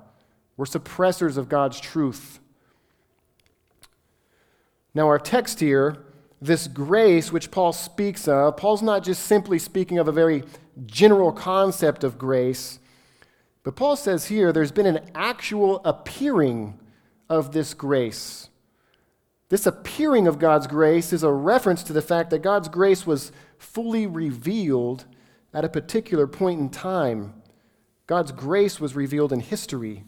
we're 0.56 0.66
suppressors 0.66 1.36
of 1.36 1.48
God's 1.48 1.80
truth. 1.80 2.40
Now, 4.94 5.06
our 5.08 5.18
text 5.18 5.60
here 5.60 5.98
this 6.40 6.68
grace 6.68 7.32
which 7.32 7.50
Paul 7.50 7.72
speaks 7.72 8.28
of, 8.28 8.56
Paul's 8.56 8.82
not 8.82 9.02
just 9.02 9.24
simply 9.24 9.58
speaking 9.58 9.98
of 9.98 10.08
a 10.08 10.12
very 10.12 10.44
general 10.84 11.32
concept 11.32 12.04
of 12.04 12.18
grace, 12.18 12.78
but 13.62 13.76
Paul 13.76 13.96
says 13.96 14.26
here 14.26 14.52
there's 14.52 14.72
been 14.72 14.86
an 14.86 15.10
actual 15.14 15.80
appearing 15.84 16.78
of 17.28 17.52
this 17.52 17.74
grace. 17.74 18.48
This 19.48 19.66
appearing 19.66 20.26
of 20.26 20.38
God's 20.38 20.66
grace 20.66 21.12
is 21.12 21.22
a 21.22 21.32
reference 21.32 21.82
to 21.84 21.92
the 21.92 22.02
fact 22.02 22.30
that 22.30 22.42
God's 22.42 22.68
grace 22.68 23.06
was 23.06 23.32
fully 23.58 24.06
revealed 24.06 25.04
at 25.54 25.64
a 25.64 25.68
particular 25.68 26.26
point 26.26 26.60
in 26.60 26.68
time. 26.68 27.34
God's 28.06 28.32
grace 28.32 28.80
was 28.80 28.96
revealed 28.96 29.32
in 29.32 29.40
history. 29.40 30.04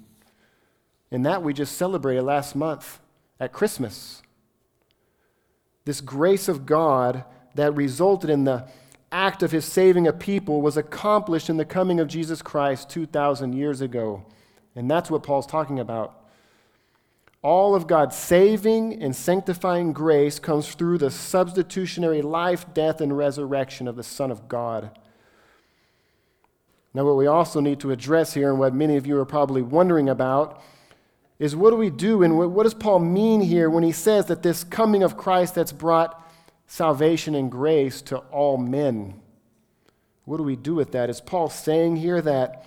And 1.11 1.25
that 1.25 1.43
we 1.43 1.55
just 1.55 1.77
celebrated 1.77 2.23
last 2.23 2.55
month 2.55 3.01
at 3.41 3.53
Christmas 3.53 4.23
this 5.89 6.03
grace 6.03 6.49
of 6.49 6.67
God 6.67 7.25
that 7.55 7.75
resulted 7.75 8.29
in 8.29 8.45
the 8.45 8.69
act 9.11 9.43
of 9.43 9.53
his 9.53 9.65
saving 9.65 10.07
a 10.07 10.13
people 10.13 10.61
was 10.61 10.77
accomplished 10.77 11.49
in 11.49 11.57
the 11.57 11.65
coming 11.65 11.99
of 11.99 12.09
Jesus 12.09 12.43
Christ 12.43 12.91
2,000 12.91 13.55
years 13.55 13.81
ago. 13.81 14.27
And 14.77 14.91
that's 14.91 15.11
what 15.11 15.23
Paul's 15.23 15.47
talking 15.47 15.81
about. 15.81 16.18
All 17.43 17.75
of 17.75 17.87
God's 17.87 18.17
saving 18.17 19.01
and 19.01 19.15
sanctifying 19.15 19.93
grace 19.93 20.39
comes 20.39 20.75
through 20.75 20.99
the 20.99 21.11
substitutionary 21.11 22.21
life, 22.21 22.67
death, 22.75 23.01
and 23.01 23.17
resurrection 23.17 23.87
of 23.87 23.95
the 23.95 24.03
Son 24.03 24.31
of 24.31 24.49
God. 24.49 24.91
Now, 26.93 27.05
what 27.05 27.17
we 27.17 27.27
also 27.29 27.61
need 27.61 27.79
to 27.81 27.93
address 27.93 28.35
here, 28.35 28.51
and 28.51 28.59
what 28.59 28.75
many 28.75 28.97
of 28.97 29.07
you 29.07 29.19
are 29.19 29.25
probably 29.25 29.63
wondering 29.63 30.09
about, 30.09 30.61
is 31.39 31.55
what 31.55 31.71
do 31.71 31.77
we 31.77 31.91
do 31.91 32.25
and 32.25 32.37
what 32.37 32.65
does 32.65 32.75
Paul 32.75 32.99
mean 32.99 33.41
here 33.41 33.71
when 33.71 33.85
he 33.85 33.93
says 33.93 34.27
that 34.27 34.43
this 34.43 34.65
coming 34.65 35.05
of 35.05 35.17
Christ 35.17 35.55
that's 35.55 35.71
brought 35.71 36.21
salvation 36.67 37.37
and 37.37 37.51
grace 37.51 38.03
to 38.03 38.19
all 38.19 38.57
men? 38.57 39.21
What 40.25 40.39
do 40.39 40.43
we 40.43 40.57
do 40.57 40.75
with 40.75 40.91
that? 40.93 41.09
Is 41.09 41.21
Paul 41.21 41.49
saying 41.49 41.97
here 41.97 42.21
that 42.21 42.67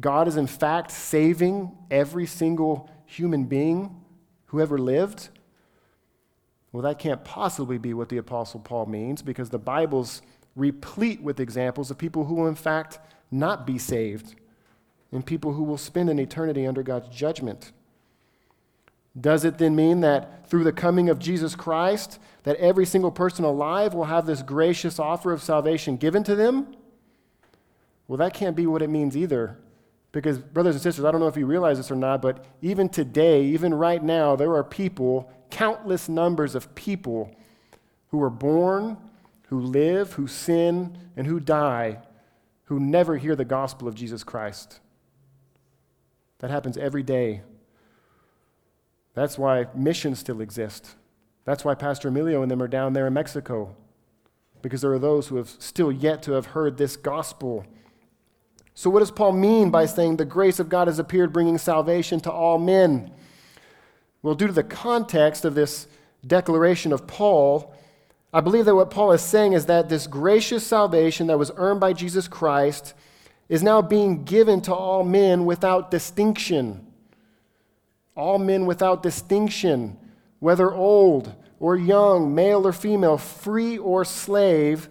God 0.00 0.26
is 0.26 0.38
in 0.38 0.46
fact 0.46 0.90
saving 0.90 1.76
every 1.90 2.24
single 2.24 2.90
human 3.08 3.44
being 3.44 4.02
who 4.46 4.60
ever 4.60 4.78
lived? 4.78 5.30
Well, 6.70 6.82
that 6.82 6.98
can't 6.98 7.24
possibly 7.24 7.78
be 7.78 7.94
what 7.94 8.10
the 8.10 8.18
Apostle 8.18 8.60
Paul 8.60 8.86
means 8.86 9.22
because 9.22 9.50
the 9.50 9.58
Bible's 9.58 10.22
replete 10.54 11.22
with 11.22 11.40
examples 11.40 11.90
of 11.90 11.98
people 11.98 12.24
who 12.24 12.34
will, 12.34 12.46
in 12.46 12.54
fact, 12.54 12.98
not 13.30 13.66
be 13.66 13.78
saved 13.78 14.34
and 15.10 15.24
people 15.24 15.54
who 15.54 15.62
will 15.62 15.78
spend 15.78 16.10
an 16.10 16.18
eternity 16.18 16.66
under 16.66 16.82
God's 16.82 17.08
judgment. 17.08 17.72
Does 19.18 19.44
it 19.44 19.56
then 19.56 19.74
mean 19.74 20.00
that 20.00 20.48
through 20.48 20.64
the 20.64 20.72
coming 20.72 21.08
of 21.08 21.18
Jesus 21.18 21.56
Christ, 21.56 22.20
that 22.42 22.56
every 22.56 22.84
single 22.84 23.10
person 23.10 23.44
alive 23.44 23.94
will 23.94 24.04
have 24.04 24.26
this 24.26 24.42
gracious 24.42 24.98
offer 24.98 25.32
of 25.32 25.42
salvation 25.42 25.96
given 25.96 26.22
to 26.24 26.36
them? 26.36 26.76
Well, 28.06 28.18
that 28.18 28.34
can't 28.34 28.54
be 28.54 28.66
what 28.66 28.82
it 28.82 28.90
means 28.90 29.16
either. 29.16 29.58
Because, 30.12 30.38
brothers 30.38 30.74
and 30.74 30.82
sisters, 30.82 31.04
I 31.04 31.10
don't 31.10 31.20
know 31.20 31.28
if 31.28 31.36
you 31.36 31.46
realize 31.46 31.76
this 31.76 31.90
or 31.90 31.96
not, 31.96 32.22
but 32.22 32.44
even 32.62 32.88
today, 32.88 33.44
even 33.44 33.74
right 33.74 34.02
now, 34.02 34.36
there 34.36 34.54
are 34.54 34.64
people, 34.64 35.30
countless 35.50 36.08
numbers 36.08 36.54
of 36.54 36.74
people, 36.74 37.34
who 38.08 38.22
are 38.22 38.30
born, 38.30 38.96
who 39.48 39.60
live, 39.60 40.14
who 40.14 40.26
sin, 40.26 40.96
and 41.16 41.26
who 41.26 41.38
die, 41.38 41.98
who 42.64 42.80
never 42.80 43.18
hear 43.18 43.36
the 43.36 43.44
gospel 43.44 43.86
of 43.86 43.94
Jesus 43.94 44.24
Christ. 44.24 44.80
That 46.38 46.50
happens 46.50 46.78
every 46.78 47.02
day 47.02 47.42
that's 49.18 49.36
why 49.36 49.66
missions 49.74 50.20
still 50.20 50.40
exist. 50.40 50.94
That's 51.44 51.64
why 51.64 51.74
Pastor 51.74 52.06
Emilio 52.06 52.40
and 52.40 52.48
them 52.48 52.62
are 52.62 52.68
down 52.68 52.92
there 52.92 53.08
in 53.08 53.14
Mexico, 53.14 53.74
because 54.62 54.80
there 54.80 54.92
are 54.92 54.98
those 54.98 55.26
who 55.26 55.36
have 55.36 55.48
still 55.58 55.90
yet 55.90 56.22
to 56.22 56.32
have 56.32 56.46
heard 56.46 56.76
this 56.76 56.96
gospel. 56.96 57.66
So, 58.78 58.90
what 58.90 59.00
does 59.00 59.10
Paul 59.10 59.32
mean 59.32 59.70
by 59.70 59.86
saying 59.86 60.18
the 60.18 60.24
grace 60.24 60.60
of 60.60 60.68
God 60.68 60.86
has 60.86 61.00
appeared, 61.00 61.32
bringing 61.32 61.58
salvation 61.58 62.20
to 62.20 62.30
all 62.30 62.58
men? 62.58 63.10
Well, 64.22 64.36
due 64.36 64.46
to 64.46 64.52
the 64.52 64.62
context 64.62 65.44
of 65.44 65.56
this 65.56 65.88
declaration 66.24 66.92
of 66.92 67.04
Paul, 67.08 67.74
I 68.32 68.40
believe 68.40 68.66
that 68.66 68.76
what 68.76 68.92
Paul 68.92 69.10
is 69.10 69.20
saying 69.20 69.54
is 69.54 69.66
that 69.66 69.88
this 69.88 70.06
gracious 70.06 70.64
salvation 70.64 71.26
that 71.26 71.40
was 71.40 71.50
earned 71.56 71.80
by 71.80 71.92
Jesus 71.92 72.28
Christ 72.28 72.94
is 73.48 73.64
now 73.64 73.82
being 73.82 74.22
given 74.22 74.60
to 74.60 74.72
all 74.72 75.02
men 75.02 75.44
without 75.44 75.90
distinction. 75.90 76.86
All 78.14 78.38
men 78.38 78.64
without 78.64 79.02
distinction, 79.02 79.98
whether 80.38 80.72
old 80.72 81.34
or 81.58 81.76
young, 81.76 82.32
male 82.32 82.64
or 82.64 82.72
female, 82.72 83.18
free 83.18 83.76
or 83.76 84.04
slave. 84.04 84.88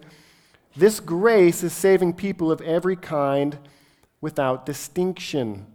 This 0.76 1.00
grace 1.00 1.62
is 1.62 1.72
saving 1.72 2.12
people 2.12 2.52
of 2.52 2.60
every 2.60 2.94
kind 2.94 3.56
without 4.20 4.66
distinction. 4.66 5.66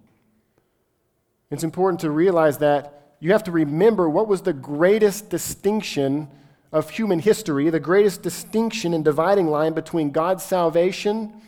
It's 1.50 1.64
important 1.64 2.02
to 2.02 2.12
realize 2.12 2.58
that 2.60 3.16
you 3.20 3.32
have 3.32 3.44
to 3.44 3.52
remember 3.52 4.10
what 4.10 4.28
was 4.28 4.42
the 4.42 4.54
greatest 4.54 5.30
distinction 5.30 6.28
of 6.72 6.90
human 6.90 7.20
history, 7.20 7.70
the 7.70 7.80
greatest 7.80 8.24
distinction 8.24 8.94
and 8.94 9.06
dividing 9.06 9.48
line 9.48 9.74
between 9.74 10.12
God's 10.12 10.44
salvation 10.44 11.42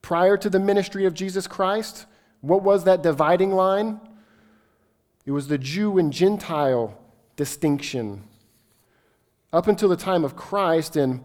prior 0.00 0.36
to 0.36 0.48
the 0.48 0.60
ministry 0.60 1.04
of 1.04 1.12
Jesus 1.12 1.46
Christ. 1.46 2.06
What 2.40 2.62
was 2.62 2.84
that 2.84 3.02
dividing 3.02 3.52
line? 3.52 4.00
It 5.26 5.32
was 5.32 5.48
the 5.48 5.58
Jew 5.58 5.98
and 5.98 6.12
Gentile 6.12 6.96
distinction. 7.36 8.22
Up 9.52 9.66
until 9.66 9.88
the 9.88 9.96
time 9.96 10.24
of 10.24 10.36
Christ, 10.36 10.96
and 10.96 11.24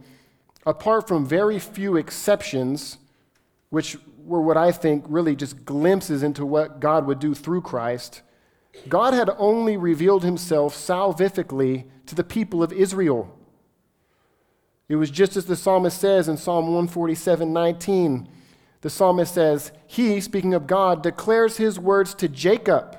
apart 0.65 1.07
from 1.07 1.25
very 1.25 1.59
few 1.59 1.97
exceptions, 1.97 2.97
which 3.69 3.97
were 4.29 4.41
what 4.41 4.57
I 4.57 4.71
think 4.71 5.03
really 5.07 5.35
just 5.35 5.65
glimpses 5.65 6.23
into 6.23 6.45
what 6.45 6.79
God 6.79 7.05
would 7.07 7.19
do 7.19 7.33
through 7.33 7.61
Christ, 7.61 8.21
God 8.87 9.13
had 9.13 9.29
only 9.37 9.75
revealed 9.75 10.23
himself 10.23 10.75
salvifically 10.75 11.85
to 12.05 12.15
the 12.15 12.23
people 12.23 12.63
of 12.63 12.71
Israel. 12.71 13.35
It 14.87 14.95
was 14.95 15.11
just 15.11 15.35
as 15.35 15.45
the 15.45 15.55
psalmist 15.55 15.99
says 15.99 16.27
in 16.27 16.37
Psalm 16.37 16.65
147 16.65 17.51
19. 17.51 18.29
The 18.81 18.89
psalmist 18.89 19.33
says, 19.33 19.71
He, 19.85 20.21
speaking 20.21 20.53
of 20.53 20.65
God, 20.65 21.03
declares 21.03 21.57
his 21.57 21.77
words 21.77 22.13
to 22.15 22.29
Jacob, 22.29 22.97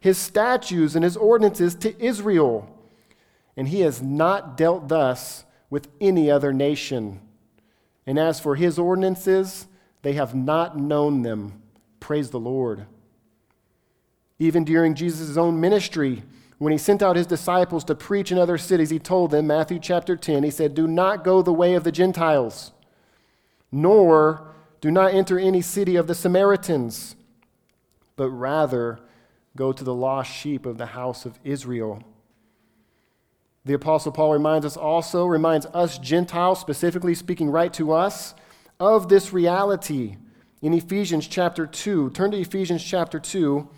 his 0.00 0.18
statutes 0.18 0.94
and 0.94 1.04
his 1.04 1.16
ordinances 1.16 1.74
to 1.76 1.98
Israel. 2.02 2.74
And 3.56 3.68
he 3.68 3.80
has 3.80 4.02
not 4.02 4.56
dealt 4.56 4.88
thus 4.88 5.44
with 5.70 5.88
any 6.00 6.30
other 6.30 6.52
nation. 6.52 7.20
And 8.06 8.18
as 8.18 8.40
for 8.40 8.56
his 8.56 8.78
ordinances, 8.78 9.66
they 10.02 10.14
have 10.14 10.34
not 10.34 10.78
known 10.78 11.22
them. 11.22 11.62
Praise 12.00 12.30
the 12.30 12.40
Lord. 12.40 12.86
Even 14.38 14.64
during 14.64 14.94
Jesus' 14.94 15.36
own 15.36 15.60
ministry, 15.60 16.22
when 16.58 16.72
he 16.72 16.78
sent 16.78 17.02
out 17.02 17.16
his 17.16 17.26
disciples 17.26 17.84
to 17.84 17.94
preach 17.94 18.32
in 18.32 18.38
other 18.38 18.58
cities, 18.58 18.90
he 18.90 18.98
told 18.98 19.30
them, 19.30 19.46
Matthew 19.46 19.78
chapter 19.78 20.16
10, 20.16 20.42
he 20.42 20.50
said, 20.50 20.74
Do 20.74 20.86
not 20.86 21.24
go 21.24 21.42
the 21.42 21.52
way 21.52 21.74
of 21.74 21.84
the 21.84 21.92
Gentiles, 21.92 22.72
nor 23.70 24.54
do 24.80 24.90
not 24.90 25.14
enter 25.14 25.38
any 25.38 25.60
city 25.60 25.96
of 25.96 26.06
the 26.06 26.14
Samaritans, 26.14 27.16
but 28.16 28.30
rather 28.30 29.00
go 29.56 29.72
to 29.72 29.84
the 29.84 29.94
lost 29.94 30.32
sheep 30.32 30.66
of 30.66 30.78
the 30.78 30.86
house 30.86 31.24
of 31.24 31.38
Israel. 31.42 32.02
The 33.64 33.74
Apostle 33.74 34.12
Paul 34.12 34.32
reminds 34.32 34.64
us 34.64 34.76
also, 34.76 35.26
reminds 35.26 35.66
us 35.66 35.98
Gentiles, 35.98 36.60
specifically 36.60 37.14
speaking 37.14 37.50
right 37.50 37.72
to 37.74 37.92
us, 37.92 38.34
of 38.80 39.08
this 39.08 39.32
reality 39.32 40.16
in 40.62 40.72
Ephesians 40.72 41.26
chapter 41.26 41.66
2. 41.66 42.10
Turn 42.10 42.30
to 42.30 42.38
Ephesians 42.38 42.82
chapter 42.84 43.18
2 43.18 43.68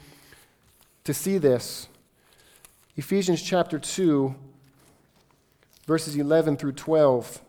to 1.04 1.14
see 1.14 1.38
this. 1.38 1.88
Ephesians 2.96 3.40
chapter 3.42 3.78
2, 3.78 4.34
verses 5.86 6.16
11 6.16 6.56
through 6.56 6.72
12. 6.72 7.40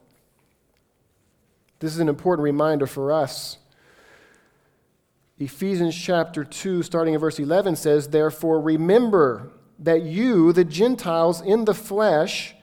This 1.80 1.94
is 1.94 2.00
an 2.00 2.10
important 2.10 2.44
reminder 2.44 2.88
for 2.88 3.12
us. 3.12 3.58
Ephesians 5.40 5.96
chapter 5.98 6.44
2, 6.44 6.84
starting 6.84 7.16
in 7.16 7.20
verse 7.20 7.40
11, 7.40 7.76
says, 7.76 8.10
Therefore, 8.10 8.62
remember 8.62 9.52
that 9.80 10.04
you, 10.04 10.54
the 10.54 10.64
Gentiles 10.64 11.42
in 11.42 11.66
the 11.66 11.74
flesh, 11.74 12.56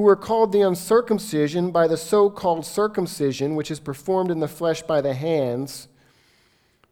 who 0.00 0.08
are 0.08 0.16
called 0.16 0.50
the 0.50 0.62
uncircumcision 0.62 1.70
by 1.70 1.86
the 1.86 1.96
so 1.96 2.30
called 2.30 2.64
circumcision, 2.64 3.54
which 3.54 3.70
is 3.70 3.78
performed 3.78 4.30
in 4.30 4.40
the 4.40 4.48
flesh 4.48 4.80
by 4.80 4.98
the 5.02 5.12
hands, 5.12 5.88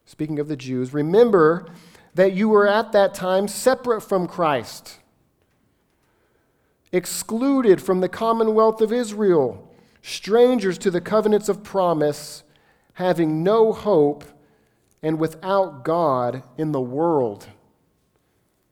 speaking 0.05 0.39
of 0.39 0.47
the 0.47 0.57
Jews, 0.57 0.93
remember 0.93 1.67
that 2.15 2.35
you 2.35 2.51
were 2.51 2.69
at 2.69 2.93
that 2.93 3.15
time 3.15 3.49
separate 3.49 4.03
from 4.03 4.27
Christ, 4.27 4.99
excluded 6.93 7.81
from 7.81 8.01
the 8.01 8.11
commonwealth 8.11 8.83
of 8.83 8.93
Israel 8.93 9.67
strangers 10.03 10.77
to 10.77 10.91
the 10.91 11.01
covenants 11.01 11.49
of 11.49 11.63
promise, 11.63 12.43
having 12.95 13.43
no 13.43 13.73
hope, 13.73 14.23
and 15.03 15.19
without 15.19 15.83
God 15.83 16.43
in 16.59 16.73
the 16.73 16.81
world. 16.81 17.47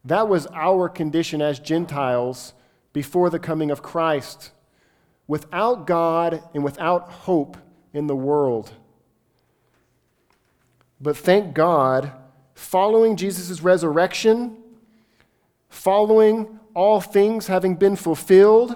That 0.05 0.29
was 0.29 0.47
our 0.49 0.91
condition 0.91 1.41
as 1.41 1.59
Gentiles 1.59 2.53
before 2.97 3.29
the 3.29 3.39
coming 3.39 3.71
of 3.71 3.83
Christ. 3.83 4.53
Without 5.27 5.87
God 5.87 6.43
and 6.55 6.65
without 6.65 7.11
hope 7.11 7.59
in 7.93 8.07
the 8.07 8.17
world. 8.17 8.73
But 10.99 11.15
thank 11.15 11.53
God, 11.53 12.11
following 12.55 13.17
Jesus' 13.17 13.61
resurrection, 13.61 14.57
following 15.69 16.59
all 16.73 17.03
things 17.03 17.49
having 17.49 17.75
been 17.75 17.97
fulfilled, 17.97 18.75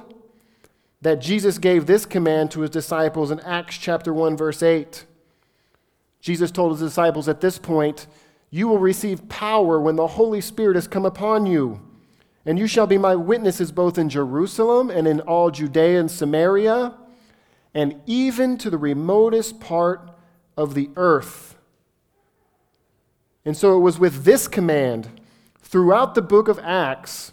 that 1.00 1.22
Jesus 1.22 1.56
gave 1.56 1.86
this 1.86 2.04
command 2.04 2.50
to 2.50 2.60
his 2.60 2.68
disciples 2.68 3.30
in 3.30 3.40
Acts 3.40 3.78
chapter 3.78 4.12
1 4.12 4.36
verse 4.36 4.62
8. 4.62 5.06
Jesus 6.20 6.50
told 6.50 6.72
his 6.72 6.86
disciples 6.86 7.26
at 7.26 7.40
this 7.40 7.56
point, 7.56 8.06
"You 8.50 8.68
will 8.68 8.76
receive 8.76 9.30
power 9.30 9.80
when 9.80 9.96
the 9.96 10.08
Holy 10.08 10.42
Spirit 10.42 10.74
has 10.74 10.86
come 10.86 11.06
upon 11.06 11.46
you, 11.46 11.80
and 12.50 12.58
you 12.58 12.66
shall 12.66 12.88
be 12.88 12.98
my 12.98 13.14
witnesses 13.14 13.70
both 13.70 13.96
in 13.96 14.08
Jerusalem 14.08 14.90
and 14.90 15.06
in 15.06 15.20
all 15.20 15.52
Judea 15.52 16.00
and 16.00 16.10
Samaria, 16.10 16.94
and 17.72 17.94
even 18.06 18.58
to 18.58 18.68
the 18.68 18.76
remotest 18.76 19.60
part 19.60 20.10
of 20.56 20.74
the 20.74 20.90
earth." 20.96 21.56
And 23.44 23.56
so 23.56 23.76
it 23.76 23.78
was 23.78 24.00
with 24.00 24.24
this 24.24 24.48
command 24.48 25.06
throughout 25.60 26.16
the 26.16 26.22
book 26.22 26.48
of 26.48 26.58
Acts 26.58 27.30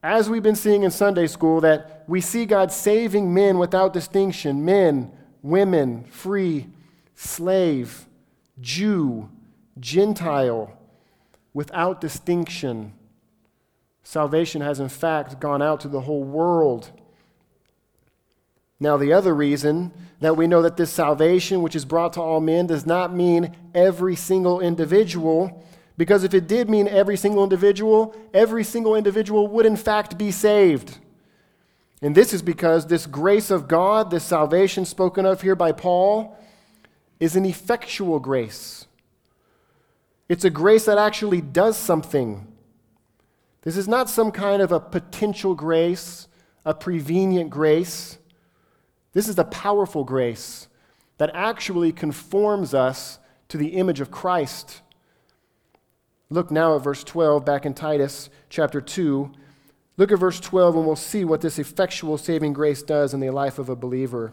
as 0.00 0.30
we've 0.30 0.44
been 0.44 0.54
seeing 0.54 0.84
in 0.84 0.92
Sunday 0.92 1.26
school, 1.26 1.60
that 1.62 2.04
we 2.06 2.20
see 2.20 2.46
God 2.46 2.70
saving 2.70 3.34
men 3.34 3.58
without 3.58 3.92
distinction 3.92 4.64
men, 4.64 5.10
women, 5.42 6.04
free, 6.04 6.68
slave, 7.16 8.06
Jew, 8.60 9.28
Gentile, 9.80 10.72
without 11.52 12.00
distinction. 12.00 12.92
Salvation 14.02 14.60
has, 14.60 14.80
in 14.80 14.88
fact, 14.88 15.40
gone 15.40 15.62
out 15.62 15.80
to 15.80 15.88
the 15.88 16.00
whole 16.00 16.24
world. 16.24 16.90
Now, 18.80 18.96
the 18.96 19.12
other 19.12 19.34
reason 19.34 19.92
that 20.20 20.36
we 20.36 20.46
know 20.46 20.62
that 20.62 20.76
this 20.76 20.90
salvation, 20.90 21.62
which 21.62 21.76
is 21.76 21.84
brought 21.84 22.14
to 22.14 22.20
all 22.20 22.40
men, 22.40 22.66
does 22.66 22.84
not 22.84 23.14
mean 23.14 23.56
every 23.74 24.16
single 24.16 24.60
individual 24.60 25.64
because 25.96 26.24
if 26.24 26.34
it 26.34 26.46
did 26.46 26.70
mean 26.70 26.88
every 26.88 27.16
single 27.16 27.42
individual, 27.42 28.14
every 28.32 28.64
single 28.64 28.94
individual 28.94 29.46
would 29.48 29.66
in 29.66 29.76
fact 29.76 30.18
be 30.18 30.30
saved. 30.30 30.98
And 32.00 32.14
this 32.14 32.32
is 32.32 32.42
because 32.42 32.86
this 32.86 33.06
grace 33.06 33.50
of 33.50 33.68
God, 33.68 34.10
this 34.10 34.24
salvation 34.24 34.84
spoken 34.84 35.24
of 35.24 35.42
here 35.42 35.54
by 35.54 35.72
Paul, 35.72 36.36
is 37.20 37.36
an 37.36 37.44
effectual 37.44 38.18
grace. 38.18 38.86
It's 40.28 40.44
a 40.44 40.50
grace 40.50 40.86
that 40.86 40.98
actually 40.98 41.40
does 41.40 41.76
something. 41.76 42.48
This 43.62 43.76
is 43.76 43.88
not 43.88 44.10
some 44.10 44.30
kind 44.32 44.60
of 44.60 44.72
a 44.72 44.80
potential 44.80 45.54
grace, 45.54 46.28
a 46.64 46.74
prevenient 46.74 47.50
grace. 47.50 48.18
This 49.12 49.28
is 49.28 49.38
a 49.38 49.44
powerful 49.44 50.04
grace 50.04 50.68
that 51.18 51.30
actually 51.34 51.92
conforms 51.92 52.74
us 52.74 53.18
to 53.48 53.56
the 53.56 53.68
image 53.68 54.00
of 54.00 54.10
Christ. 54.10 54.82
Look 56.30 56.50
now 56.50 56.74
at 56.76 56.82
verse 56.82 57.04
12 57.04 57.44
back 57.44 57.64
in 57.64 57.74
Titus 57.74 58.30
chapter 58.48 58.80
2. 58.80 59.30
Look 59.96 60.10
at 60.10 60.18
verse 60.18 60.40
12 60.40 60.76
and 60.76 60.86
we'll 60.86 60.96
see 60.96 61.24
what 61.24 61.42
this 61.42 61.58
effectual 61.58 62.18
saving 62.18 62.54
grace 62.54 62.82
does 62.82 63.14
in 63.14 63.20
the 63.20 63.30
life 63.30 63.58
of 63.58 63.68
a 63.68 63.76
believer. 63.76 64.32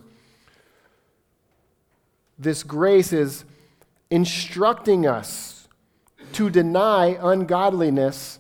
This 2.40 2.64
grace 2.64 3.12
is 3.12 3.44
instructing 4.10 5.06
us 5.06 5.68
to 6.34 6.50
deny 6.50 7.18
ungodliness 7.22 8.39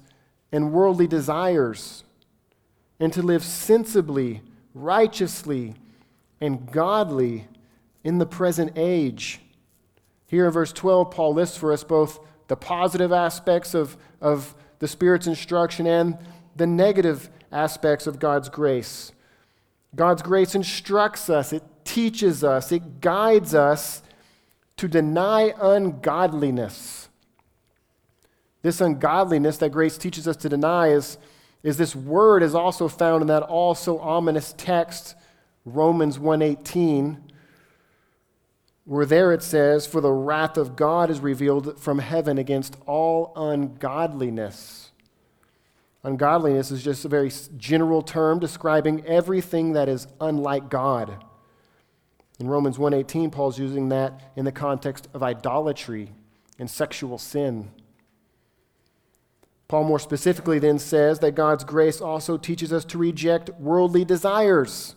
and 0.52 0.72
worldly 0.72 1.08
desires 1.08 2.04
and 3.00 3.14
to 3.14 3.22
live 3.22 3.44
sensibly, 3.44 4.42
righteously, 4.74 5.76
and 6.42 6.72
godly 6.72 7.48
in 8.04 8.18
the 8.18 8.26
present 8.26 8.74
age. 8.76 9.40
Here 10.28 10.46
in 10.46 10.52
verse 10.52 10.74
12, 10.74 11.12
Paul 11.12 11.34
lists 11.34 11.58
for 11.58 11.72
us 11.72 11.84
both 11.84 12.20
the 12.48 12.56
positive 12.56 13.12
aspects 13.12 13.74
of, 13.74 13.98
of 14.22 14.56
the 14.80 14.88
Spirit's 14.88 15.28
instruction 15.28 15.88
and 15.88 16.18
the 16.56 16.68
negative 16.68 17.30
aspects 17.52 18.08
of 18.08 18.20
God's 18.20 18.50
grace. 18.50 19.12
God's 19.96 20.22
grace 20.22 20.56
instructs 20.56 21.30
us, 21.30 21.52
it 21.54 21.64
teaches 21.84 22.44
us, 22.44 22.72
it 22.72 23.02
guides 23.02 23.56
us 23.56 24.04
to 24.78 24.88
deny 24.88 25.54
ungodliness. 25.60 26.99
This 28.62 28.82
ungodliness 28.82 29.58
that 29.58 29.72
grace 29.72 29.98
teaches 29.98 30.28
us 30.28 30.36
to 30.38 30.50
deny 30.50 30.90
is, 30.90 31.18
is 31.64 31.78
this 31.78 31.96
word 31.96 32.44
is 32.44 32.56
also 32.56 32.88
found 32.88 33.22
in 33.22 33.28
that 33.28 33.44
also 33.44 34.00
ominous 34.00 34.54
text, 34.58 35.16
Romans 35.66 36.18
1:18, 36.18 37.18
where 38.86 39.06
there 39.06 39.32
it 39.32 39.44
says, 39.44 39.86
For 39.86 40.02
the 40.02 40.12
wrath 40.12 40.58
of 40.58 40.76
God 40.76 41.10
is 41.10 41.20
revealed 41.20 41.80
from 41.80 42.00
heaven 42.00 42.38
against 42.38 42.76
all 42.86 43.32
ungodliness. 43.36 44.92
Ungodliness 46.04 46.72
is 46.72 46.84
just 46.84 47.04
a 47.04 47.10
very 47.10 47.32
general 47.58 48.02
term 48.02 48.40
describing 48.40 49.06
everything 49.06 49.74
that 49.74 49.90
is 49.90 50.08
unlike 50.22 50.70
God. 50.70 51.24
In 52.40 52.48
Romans 52.48 52.78
1:18, 52.78 53.32
Paul's 53.32 53.60
using 53.60 53.90
that 53.90 54.32
in 54.36 54.46
the 54.46 54.52
context 54.52 55.10
of 55.14 55.22
idolatry 55.22 56.14
and 56.58 56.70
sexual 56.70 57.18
sin. 57.18 57.70
Paul 59.70 59.84
more 59.84 60.00
specifically 60.00 60.58
then 60.58 60.80
says 60.80 61.20
that 61.20 61.36
God's 61.36 61.64
grace 61.64 62.02
also 62.02 62.38
teaches 62.38 62.74
us 62.74 62.84
to 62.86 62.98
reject 62.98 63.52
worldly 63.60 64.04
desires. 64.04 64.96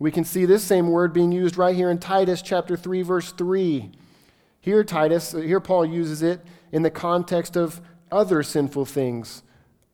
We 0.00 0.10
can 0.10 0.24
see 0.24 0.44
this 0.44 0.64
same 0.64 0.88
word 0.88 1.12
being 1.12 1.30
used 1.30 1.56
right 1.56 1.74
here 1.74 1.88
in 1.88 1.98
Titus 1.98 2.42
chapter 2.42 2.76
3 2.76 3.02
verse 3.02 3.30
3. 3.30 3.92
Here 4.60 4.82
Titus, 4.82 5.32
uh, 5.32 5.38
here 5.38 5.60
Paul 5.60 5.86
uses 5.86 6.20
it 6.20 6.40
in 6.72 6.82
the 6.82 6.90
context 6.90 7.56
of 7.56 7.80
other 8.10 8.42
sinful 8.42 8.86
things, 8.86 9.44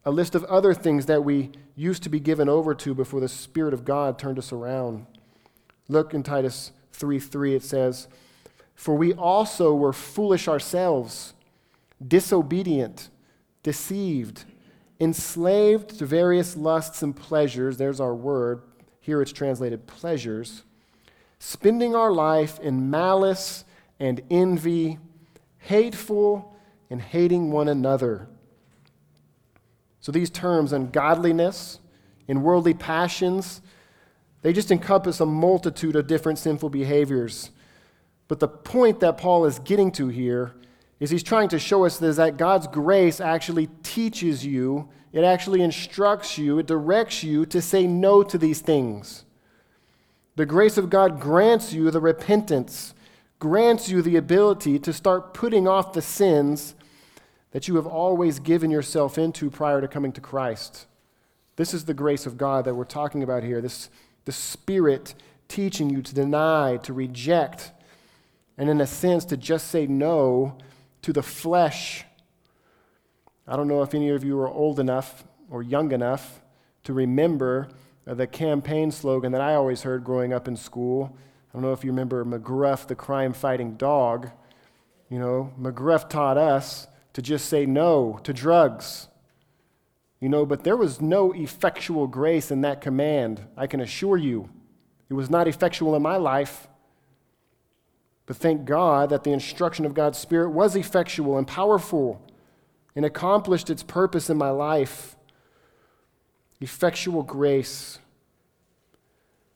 a 0.06 0.10
list 0.10 0.34
of 0.34 0.44
other 0.44 0.72
things 0.72 1.04
that 1.04 1.22
we 1.22 1.50
used 1.76 2.02
to 2.04 2.08
be 2.08 2.18
given 2.18 2.48
over 2.48 2.74
to 2.74 2.94
before 2.94 3.20
the 3.20 3.28
spirit 3.28 3.74
of 3.74 3.84
God 3.84 4.18
turned 4.18 4.38
us 4.38 4.52
around. 4.52 5.06
Look 5.88 6.14
in 6.14 6.22
Titus 6.22 6.72
3 6.94 7.18
3, 7.18 7.56
it 7.56 7.62
says, 7.62 8.08
For 8.74 8.94
we 8.94 9.12
also 9.12 9.74
were 9.74 9.92
foolish 9.92 10.48
ourselves, 10.48 11.34
disobedient, 12.04 13.10
deceived, 13.62 14.44
enslaved 15.00 15.98
to 15.98 16.06
various 16.06 16.56
lusts 16.56 17.02
and 17.02 17.14
pleasures. 17.14 17.76
There's 17.76 18.00
our 18.00 18.14
word. 18.14 18.62
Here 19.00 19.20
it's 19.22 19.32
translated 19.32 19.86
pleasures. 19.86 20.62
Spending 21.38 21.94
our 21.94 22.12
life 22.12 22.60
in 22.60 22.90
malice 22.90 23.64
and 23.98 24.20
envy, 24.30 24.98
hateful 25.58 26.56
and 26.90 27.00
hating 27.00 27.50
one 27.50 27.68
another. 27.68 28.28
So 30.00 30.12
these 30.12 30.30
terms, 30.30 30.72
ungodliness, 30.72 31.78
in 32.28 32.42
worldly 32.42 32.74
passions, 32.74 33.60
they 34.42 34.52
just 34.52 34.70
encompass 34.70 35.20
a 35.20 35.26
multitude 35.26 35.96
of 35.96 36.06
different 36.06 36.38
sinful 36.38 36.70
behaviors. 36.70 37.50
But 38.28 38.40
the 38.40 38.48
point 38.48 39.00
that 39.00 39.18
Paul 39.18 39.44
is 39.44 39.58
getting 39.60 39.92
to 39.92 40.08
here 40.08 40.54
is 41.00 41.10
he's 41.10 41.22
trying 41.22 41.48
to 41.48 41.58
show 41.58 41.84
us 41.84 42.00
is 42.00 42.16
that 42.16 42.36
God's 42.36 42.66
grace 42.66 43.20
actually 43.20 43.68
teaches 43.82 44.44
you, 44.44 44.88
it 45.12 45.24
actually 45.24 45.62
instructs 45.62 46.38
you, 46.38 46.58
it 46.58 46.66
directs 46.66 47.22
you 47.22 47.44
to 47.46 47.60
say 47.60 47.86
no 47.86 48.22
to 48.22 48.38
these 48.38 48.60
things. 48.60 49.24
The 50.36 50.46
grace 50.46 50.78
of 50.78 50.90
God 50.90 51.20
grants 51.20 51.72
you 51.72 51.90
the 51.90 52.00
repentance, 52.00 52.94
grants 53.38 53.88
you 53.88 54.00
the 54.00 54.16
ability 54.16 54.78
to 54.78 54.92
start 54.92 55.34
putting 55.34 55.68
off 55.68 55.92
the 55.92 56.02
sins 56.02 56.74
that 57.50 57.68
you 57.68 57.76
have 57.76 57.86
always 57.86 58.38
given 58.38 58.70
yourself 58.70 59.18
into 59.18 59.50
prior 59.50 59.80
to 59.80 59.88
coming 59.88 60.12
to 60.12 60.20
Christ. 60.20 60.86
This 61.56 61.74
is 61.74 61.84
the 61.84 61.94
grace 61.94 62.24
of 62.24 62.38
God 62.38 62.64
that 62.64 62.74
we're 62.74 62.84
talking 62.84 63.22
about 63.22 63.42
here. 63.42 63.60
This 63.60 63.90
the 64.24 64.32
Spirit 64.32 65.14
teaching 65.48 65.90
you 65.90 66.00
to 66.00 66.14
deny, 66.14 66.78
to 66.78 66.92
reject, 66.92 67.72
and 68.56 68.70
in 68.70 68.80
a 68.80 68.86
sense 68.86 69.24
to 69.26 69.36
just 69.36 69.68
say 69.68 69.86
no 69.86 70.56
to 71.02 71.12
the 71.12 71.22
flesh. 71.22 72.04
I 73.46 73.56
don't 73.56 73.68
know 73.68 73.82
if 73.82 73.94
any 73.94 74.10
of 74.10 74.24
you 74.24 74.38
are 74.38 74.48
old 74.48 74.80
enough 74.80 75.24
or 75.50 75.62
young 75.62 75.92
enough 75.92 76.40
to 76.84 76.92
remember 76.92 77.68
the 78.04 78.26
campaign 78.26 78.90
slogan 78.90 79.32
that 79.32 79.40
I 79.40 79.54
always 79.54 79.82
heard 79.82 80.04
growing 80.04 80.32
up 80.32 80.48
in 80.48 80.56
school. 80.56 81.16
I 81.50 81.52
don't 81.52 81.62
know 81.62 81.72
if 81.72 81.84
you 81.84 81.90
remember 81.90 82.24
McGruff, 82.24 82.86
the 82.86 82.94
crime 82.94 83.32
fighting 83.32 83.74
dog. 83.74 84.30
You 85.08 85.18
know, 85.18 85.52
McGruff 85.60 86.08
taught 86.08 86.38
us 86.38 86.86
to 87.12 87.22
just 87.22 87.46
say 87.48 87.66
no 87.66 88.18
to 88.24 88.32
drugs. 88.32 89.08
You 90.20 90.28
know, 90.28 90.46
but 90.46 90.64
there 90.64 90.76
was 90.76 91.00
no 91.00 91.32
effectual 91.32 92.06
grace 92.06 92.50
in 92.50 92.60
that 92.62 92.80
command, 92.80 93.46
I 93.56 93.66
can 93.66 93.80
assure 93.80 94.16
you. 94.16 94.48
It 95.10 95.14
was 95.14 95.28
not 95.28 95.48
effectual 95.48 95.94
in 95.94 96.02
my 96.02 96.16
life. 96.16 96.68
But 98.26 98.36
thank 98.36 98.64
God 98.64 99.10
that 99.10 99.24
the 99.24 99.32
instruction 99.32 99.84
of 99.84 99.94
God's 99.94 100.18
Spirit 100.18 100.50
was 100.50 100.76
effectual 100.76 101.38
and 101.38 101.46
powerful 101.46 102.20
and 102.94 103.04
accomplished 103.04 103.70
its 103.70 103.82
purpose 103.82 104.30
in 104.30 104.36
my 104.36 104.50
life. 104.50 105.16
Effectual 106.60 107.22
grace. 107.22 107.98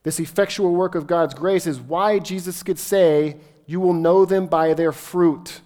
This 0.03 0.21
effectual 0.21 0.75
work 0.75 0.95
of 0.95 1.07
God's 1.07 1.35
grace 1.35 1.67
is 1.67 1.81
why 1.81 2.19
Jesus 2.19 2.63
could 2.63 2.79
say, 2.79 3.37
You 3.67 3.81
will 3.81 3.93
know 3.93 4.25
them 4.25 4.47
by 4.47 4.75
their 4.75 4.93
fruit. 4.93 5.61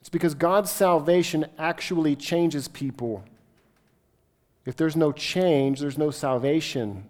It's 0.00 0.08
because 0.08 0.34
God's 0.34 0.70
salvation 0.70 1.46
actually 1.58 2.14
changes 2.14 2.68
people. 2.68 3.24
If 4.64 4.76
there's 4.76 4.96
no 4.96 5.12
change, 5.12 5.80
there's 5.80 5.98
no 5.98 6.10
salvation. 6.10 7.08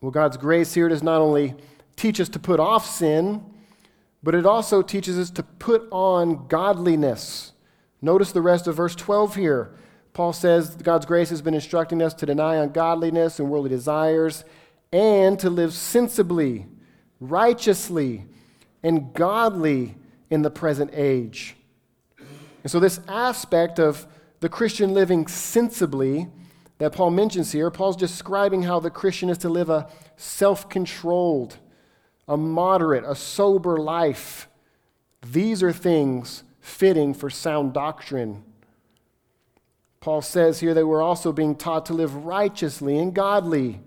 Well, 0.00 0.10
God's 0.10 0.36
grace 0.36 0.74
here 0.74 0.88
does 0.88 1.02
not 1.02 1.20
only 1.22 1.54
teach 1.96 2.20
us 2.20 2.28
to 2.30 2.38
put 2.38 2.60
off 2.60 2.86
sin, 2.86 3.44
but 4.22 4.34
it 4.34 4.46
also 4.46 4.82
teaches 4.82 5.18
us 5.18 5.30
to 5.30 5.42
put 5.42 5.86
on 5.90 6.46
godliness. 6.48 7.52
Notice 8.00 8.32
the 8.32 8.42
rest 8.42 8.66
of 8.66 8.76
verse 8.76 8.94
12 8.94 9.36
here. 9.36 9.74
Paul 10.12 10.32
says 10.32 10.76
God's 10.76 11.06
grace 11.06 11.30
has 11.30 11.42
been 11.42 11.54
instructing 11.54 12.00
us 12.00 12.14
to 12.14 12.26
deny 12.26 12.56
ungodliness 12.56 13.38
and 13.38 13.50
worldly 13.50 13.70
desires 13.70 14.44
and 14.92 15.38
to 15.40 15.50
live 15.50 15.72
sensibly, 15.72 16.66
righteously, 17.18 18.26
and 18.82 19.12
godly 19.12 19.96
in 20.30 20.42
the 20.42 20.50
present 20.50 20.90
age. 20.94 21.56
And 22.62 22.70
so, 22.70 22.78
this 22.78 23.00
aspect 23.08 23.80
of 23.80 24.06
the 24.40 24.48
Christian 24.48 24.94
living 24.94 25.26
sensibly 25.26 26.28
that 26.78 26.92
Paul 26.92 27.10
mentions 27.10 27.52
here, 27.52 27.70
Paul's 27.70 27.96
describing 27.96 28.62
how 28.62 28.80
the 28.80 28.90
Christian 28.90 29.28
is 29.28 29.38
to 29.38 29.48
live 29.48 29.70
a 29.70 29.88
self 30.16 30.68
controlled, 30.68 31.58
a 32.26 32.36
moderate, 32.36 33.04
a 33.04 33.14
sober 33.14 33.76
life. 33.78 34.48
These 35.22 35.62
are 35.62 35.72
things 35.72 36.44
fitting 36.60 37.14
for 37.14 37.28
sound 37.28 37.72
doctrine. 37.72 38.42
Paul 40.00 40.22
says 40.22 40.60
here 40.60 40.74
that 40.74 40.86
we're 40.86 41.02
also 41.02 41.32
being 41.32 41.56
taught 41.56 41.86
to 41.86 41.94
live 41.94 42.24
righteously 42.26 42.98
and 42.98 43.14
godly. 43.14 43.80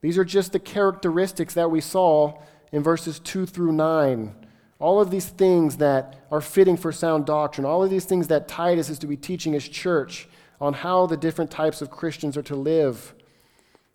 These 0.00 0.18
are 0.18 0.24
just 0.24 0.52
the 0.52 0.60
characteristics 0.60 1.54
that 1.54 1.70
we 1.70 1.80
saw 1.80 2.40
in 2.72 2.82
verses 2.82 3.18
2 3.20 3.46
through 3.46 3.72
9. 3.72 4.34
All 4.78 5.00
of 5.00 5.10
these 5.10 5.28
things 5.28 5.78
that 5.78 6.26
are 6.30 6.40
fitting 6.40 6.76
for 6.76 6.92
sound 6.92 7.26
doctrine, 7.26 7.64
all 7.64 7.82
of 7.82 7.90
these 7.90 8.04
things 8.04 8.28
that 8.28 8.48
Titus 8.48 8.90
is 8.90 8.98
to 8.98 9.06
be 9.06 9.16
teaching 9.16 9.52
his 9.52 9.68
church 9.68 10.28
on 10.60 10.74
how 10.74 11.06
the 11.06 11.16
different 11.16 11.50
types 11.50 11.80
of 11.80 11.90
Christians 11.90 12.36
are 12.36 12.42
to 12.42 12.56
live. 12.56 13.14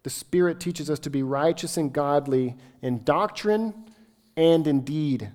The 0.04 0.10
Spirit 0.10 0.60
teaches 0.60 0.90
us 0.90 1.00
to 1.00 1.10
be 1.10 1.24
righteous 1.24 1.78
and 1.78 1.92
godly 1.94 2.56
in 2.82 3.04
doctrine 3.04 3.89
and 4.40 4.66
in 4.66 4.82
deed. 4.82 5.30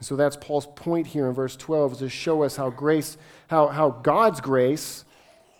so 0.00 0.16
that's 0.16 0.36
Paul's 0.36 0.66
point 0.66 1.06
here 1.06 1.28
in 1.28 1.34
verse 1.34 1.56
12 1.56 1.92
is 1.92 1.98
to 1.98 2.08
show 2.08 2.42
us 2.42 2.56
how 2.56 2.70
grace, 2.70 3.16
how, 3.48 3.68
how 3.68 3.90
God's 3.90 4.40
grace 4.40 5.04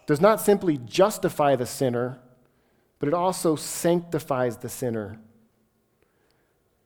does 0.06 0.20
not 0.20 0.40
simply 0.40 0.78
justify 0.78 1.54
the 1.54 1.66
sinner, 1.66 2.18
but 2.98 3.08
it 3.08 3.14
also 3.14 3.54
sanctifies 3.54 4.56
the 4.56 4.68
sinner 4.68 5.18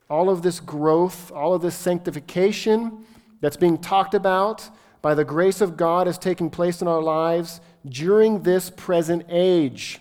all 0.08 0.30
of 0.30 0.42
this 0.42 0.60
growth, 0.60 1.32
all 1.32 1.54
of 1.54 1.62
this 1.62 1.74
sanctification 1.74 3.04
that's 3.40 3.56
being 3.56 3.78
talked 3.78 4.14
about 4.14 4.70
by 5.02 5.14
the 5.14 5.24
grace 5.24 5.60
of 5.60 5.76
God 5.76 6.08
is 6.08 6.18
taking 6.18 6.50
place 6.50 6.80
in 6.80 6.88
our 6.88 7.02
lives 7.02 7.60
during 7.84 8.42
this 8.42 8.70
present 8.70 9.24
age, 9.28 10.00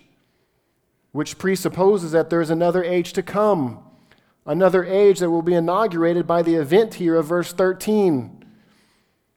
which 1.12 1.38
presupposes 1.38 2.12
that 2.12 2.30
there's 2.30 2.50
another 2.50 2.84
age 2.84 3.14
to 3.14 3.24
come, 3.24 3.84
another 4.46 4.84
age 4.84 5.20
that 5.20 5.32
will 5.32 5.42
be 5.42 5.54
inaugurated 5.54 6.28
by 6.28 6.42
the 6.42 6.56
event 6.56 6.96
here 6.96 7.16
of 7.16 7.26
verse 7.26 7.52
13. 7.52 8.44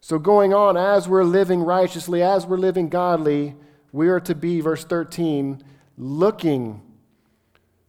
So, 0.00 0.18
going 0.18 0.54
on, 0.54 0.76
as 0.76 1.08
we're 1.08 1.24
living 1.24 1.62
righteously, 1.62 2.22
as 2.22 2.46
we're 2.46 2.56
living 2.56 2.88
godly, 2.88 3.56
we 3.92 4.08
are 4.08 4.20
to 4.20 4.34
be, 4.34 4.60
verse 4.60 4.84
13, 4.84 5.62
looking. 5.96 6.82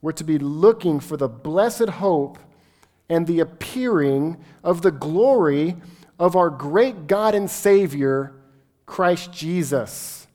We're 0.02 0.12
to 0.14 0.24
be 0.24 0.38
looking 0.38 1.00
for 1.00 1.18
the 1.18 1.28
blessed 1.28 1.90
hope 1.90 2.40
and 3.10 3.28
the 3.28 3.40
appearing 3.40 4.38
of 4.64 4.82
the 4.82 4.92
glory 4.92 5.76
of 6.18 6.36
our 6.36 6.50
great 6.50 7.08
God 7.08 7.36
and 7.36 7.50
Savior, 7.50 8.34
Christ 8.86 9.32
Jesus. 9.32 10.28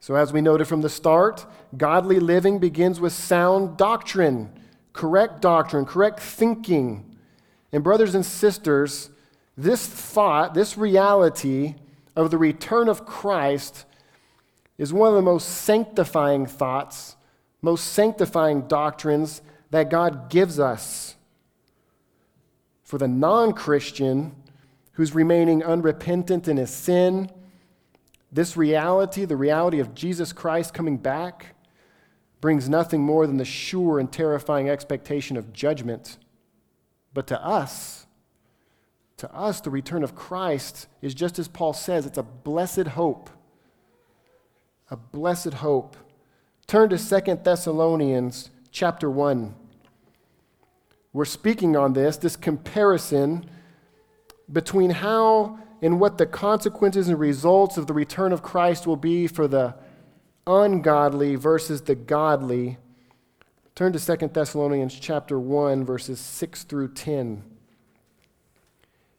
So, 0.00 0.14
as 0.14 0.32
we 0.32 0.40
noted 0.40 0.66
from 0.66 0.80
the 0.80 0.88
start, 0.88 1.46
godly 1.76 2.18
living 2.18 2.58
begins 2.58 2.98
with 2.98 3.12
sound 3.12 3.76
doctrine, 3.76 4.50
correct 4.92 5.40
doctrine, 5.40 5.84
correct 5.84 6.20
thinking. 6.20 7.16
And, 7.72 7.84
brothers 7.84 8.14
and 8.14 8.24
sisters, 8.24 9.10
this 9.56 9.86
thought, 9.86 10.54
this 10.54 10.78
reality 10.78 11.74
of 12.16 12.30
the 12.30 12.38
return 12.38 12.88
of 12.88 13.04
Christ 13.04 13.84
is 14.78 14.92
one 14.92 15.08
of 15.08 15.14
the 15.14 15.22
most 15.22 15.48
sanctifying 15.48 16.46
thoughts, 16.46 17.16
most 17.60 17.86
sanctifying 17.92 18.62
doctrines 18.68 19.42
that 19.70 19.90
God 19.90 20.30
gives 20.30 20.58
us. 20.58 21.16
For 22.84 22.98
the 22.98 23.08
non 23.08 23.52
Christian 23.52 24.34
who's 24.92 25.14
remaining 25.14 25.62
unrepentant 25.62 26.48
in 26.48 26.56
his 26.56 26.70
sin, 26.70 27.30
this 28.32 28.56
reality, 28.56 29.24
the 29.24 29.36
reality 29.36 29.78
of 29.78 29.94
Jesus 29.94 30.32
Christ 30.32 30.74
coming 30.74 30.96
back, 30.96 31.54
brings 32.40 32.68
nothing 32.68 33.02
more 33.02 33.26
than 33.26 33.36
the 33.36 33.44
sure 33.44 33.98
and 33.98 34.10
terrifying 34.10 34.68
expectation 34.68 35.36
of 35.36 35.52
judgment. 35.52 36.18
But 37.12 37.26
to 37.28 37.44
us, 37.44 38.06
to 39.16 39.32
us, 39.34 39.60
the 39.60 39.70
return 39.70 40.04
of 40.04 40.14
Christ 40.14 40.86
is 41.02 41.14
just 41.14 41.38
as 41.38 41.48
Paul 41.48 41.72
says, 41.72 42.06
it's 42.06 42.18
a 42.18 42.22
blessed 42.22 42.88
hope. 42.88 43.30
A 44.90 44.96
blessed 44.96 45.54
hope. 45.54 45.96
Turn 46.66 46.88
to 46.90 46.98
Second 46.98 47.42
Thessalonians 47.42 48.50
chapter 48.70 49.10
1. 49.10 49.54
We're 51.12 51.24
speaking 51.24 51.76
on 51.76 51.94
this, 51.94 52.16
this 52.16 52.36
comparison 52.36 53.50
between 54.52 54.90
how 54.90 55.58
and 55.82 55.98
what 55.98 56.18
the 56.18 56.26
consequences 56.26 57.08
and 57.08 57.18
results 57.18 57.76
of 57.76 57.86
the 57.86 57.94
return 57.94 58.32
of 58.32 58.42
Christ 58.42 58.86
will 58.86 58.96
be 58.96 59.26
for 59.26 59.48
the 59.48 59.74
ungodly 60.48 61.34
versus 61.34 61.82
the 61.82 61.94
godly. 61.94 62.78
Turn 63.74 63.92
to 63.92 64.16
2 64.16 64.28
Thessalonians 64.28 64.98
chapter 64.98 65.38
1 65.38 65.84
verses 65.84 66.18
6 66.18 66.64
through 66.64 66.94
10. 66.94 67.44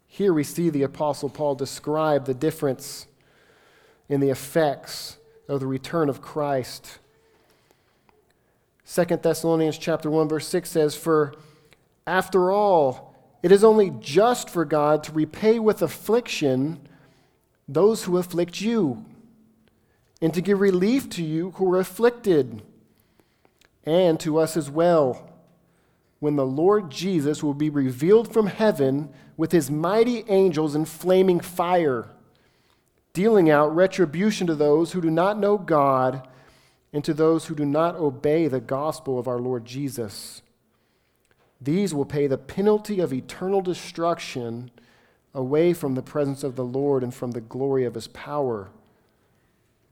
Here 0.08 0.34
we 0.34 0.44
see 0.44 0.70
the 0.70 0.84
apostle 0.84 1.30
Paul 1.30 1.54
describe 1.54 2.26
the 2.26 2.34
difference 2.34 3.06
in 4.10 4.20
the 4.20 4.32
effects 4.32 5.18
of 5.48 5.60
the 5.60 5.68
return 5.68 6.10
of 6.10 6.22
Christ. 6.22 6.98
2 8.92 9.04
Thessalonians 9.18 9.78
chapter 9.78 10.10
1 10.10 10.28
verse 10.28 10.48
6 10.48 10.70
says 10.70 10.96
for 10.96 11.36
after 12.08 12.52
all 12.52 13.16
it 13.44 13.52
is 13.52 13.64
only 13.64 13.92
just 14.00 14.50
for 14.50 14.66
God 14.66 15.04
to 15.04 15.12
repay 15.12 15.60
with 15.60 15.84
affliction 15.84 16.80
those 17.68 18.06
who 18.06 18.18
afflict 18.18 18.60
you, 18.62 19.06
and 20.22 20.34
to 20.34 20.42
give 20.42 20.60
relief 20.60 21.10
to 21.10 21.24
you 21.24 21.52
who 21.52 21.72
are 21.74 21.80
afflicted, 21.80 22.62
and 23.86 24.20
to 24.20 24.38
us 24.38 24.58
as 24.58 24.70
well, 24.70 25.32
when 26.20 26.36
the 26.36 26.46
Lord 26.46 26.90
Jesus 26.90 27.42
will 27.42 27.54
be 27.54 27.70
revealed 27.70 28.32
from 28.32 28.48
heaven 28.48 29.10
with 29.38 29.52
his 29.52 29.72
mighty 29.72 30.26
angels 30.28 30.76
in 30.76 30.86
flaming 30.86 31.40
fire, 31.40 32.10
dealing 33.14 33.50
out 33.50 33.74
retribution 33.74 34.46
to 34.48 34.56
those 34.56 34.92
who 34.92 35.02
do 35.02 35.10
not 35.10 35.40
know 35.40 35.58
God 35.58 36.28
and 36.92 37.04
to 37.06 37.14
those 37.14 37.46
who 37.46 37.56
do 37.56 37.66
not 37.66 37.96
obey 37.96 38.48
the 38.48 38.60
gospel 38.60 39.18
of 39.18 39.28
our 39.28 39.40
Lord 39.40 39.64
Jesus. 39.64 40.42
These 41.62 41.94
will 41.94 42.06
pay 42.06 42.28
the 42.28 42.38
penalty 42.38 43.00
of 43.00 43.14
eternal 43.14 43.62
destruction 43.62 44.72
away 45.34 45.74
from 45.74 45.96
the 45.96 46.02
presence 46.02 46.44
of 46.44 46.56
the 46.56 46.66
Lord 46.66 47.04
and 47.04 47.14
from 47.14 47.32
the 47.32 47.42
glory 47.42 47.86
of 47.86 47.96
his 47.96 48.08
power. 48.08 48.70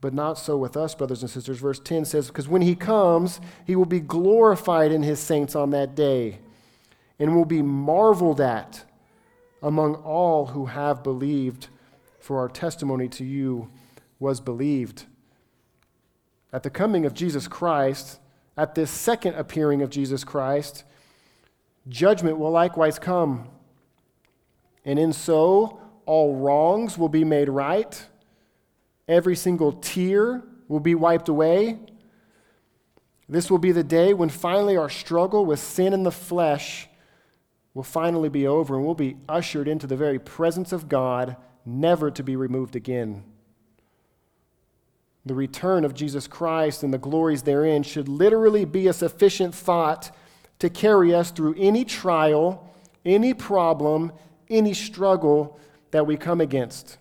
But 0.00 0.14
not 0.14 0.38
so 0.38 0.56
with 0.56 0.76
us, 0.76 0.94
brothers 0.94 1.22
and 1.22 1.30
sisters. 1.30 1.58
Verse 1.58 1.80
10 1.80 2.04
says, 2.04 2.28
Because 2.28 2.48
when 2.48 2.62
he 2.62 2.74
comes, 2.74 3.40
he 3.66 3.74
will 3.74 3.84
be 3.84 4.00
glorified 4.00 4.92
in 4.92 5.02
his 5.02 5.18
saints 5.18 5.56
on 5.56 5.70
that 5.70 5.94
day 5.94 6.38
and 7.18 7.34
will 7.34 7.44
be 7.44 7.62
marveled 7.62 8.40
at 8.40 8.84
among 9.60 9.96
all 9.96 10.46
who 10.46 10.66
have 10.66 11.02
believed, 11.02 11.68
for 12.20 12.38
our 12.38 12.48
testimony 12.48 13.08
to 13.08 13.24
you 13.24 13.70
was 14.20 14.40
believed. 14.40 15.04
At 16.52 16.62
the 16.62 16.70
coming 16.70 17.04
of 17.04 17.12
Jesus 17.12 17.48
Christ, 17.48 18.20
at 18.56 18.76
this 18.76 18.90
second 18.90 19.34
appearing 19.34 19.82
of 19.82 19.90
Jesus 19.90 20.22
Christ, 20.22 20.84
Judgment 21.88 22.38
will 22.38 22.50
likewise 22.50 22.98
come. 22.98 23.48
And 24.84 24.98
in 24.98 25.12
so, 25.12 25.80
all 26.06 26.36
wrongs 26.36 26.98
will 26.98 27.08
be 27.08 27.24
made 27.24 27.48
right. 27.48 28.06
Every 29.08 29.34
single 29.34 29.72
tear 29.72 30.42
will 30.68 30.80
be 30.80 30.94
wiped 30.94 31.28
away. 31.28 31.78
This 33.28 33.50
will 33.50 33.58
be 33.58 33.72
the 33.72 33.84
day 33.84 34.14
when 34.14 34.28
finally 34.28 34.76
our 34.76 34.90
struggle 34.90 35.46
with 35.46 35.60
sin 35.60 35.92
in 35.92 36.02
the 36.02 36.12
flesh 36.12 36.88
will 37.74 37.82
finally 37.82 38.28
be 38.28 38.46
over 38.46 38.76
and 38.76 38.84
we'll 38.84 38.94
be 38.94 39.16
ushered 39.28 39.68
into 39.68 39.86
the 39.86 39.96
very 39.96 40.18
presence 40.18 40.72
of 40.72 40.88
God, 40.88 41.36
never 41.64 42.10
to 42.10 42.22
be 42.22 42.36
removed 42.36 42.76
again. 42.76 43.24
The 45.24 45.34
return 45.34 45.84
of 45.84 45.94
Jesus 45.94 46.26
Christ 46.26 46.82
and 46.82 46.92
the 46.92 46.98
glories 46.98 47.42
therein 47.42 47.82
should 47.82 48.08
literally 48.08 48.64
be 48.64 48.88
a 48.88 48.92
sufficient 48.92 49.54
thought 49.54 50.14
to 50.58 50.70
carry 50.70 51.14
us 51.14 51.30
through 51.30 51.54
any 51.58 51.84
trial, 51.84 52.68
any 53.04 53.34
problem, 53.34 54.12
any 54.48 54.74
struggle 54.74 55.60
that 55.90 56.06
we 56.06 56.16
come 56.16 56.40
against. 56.40 56.98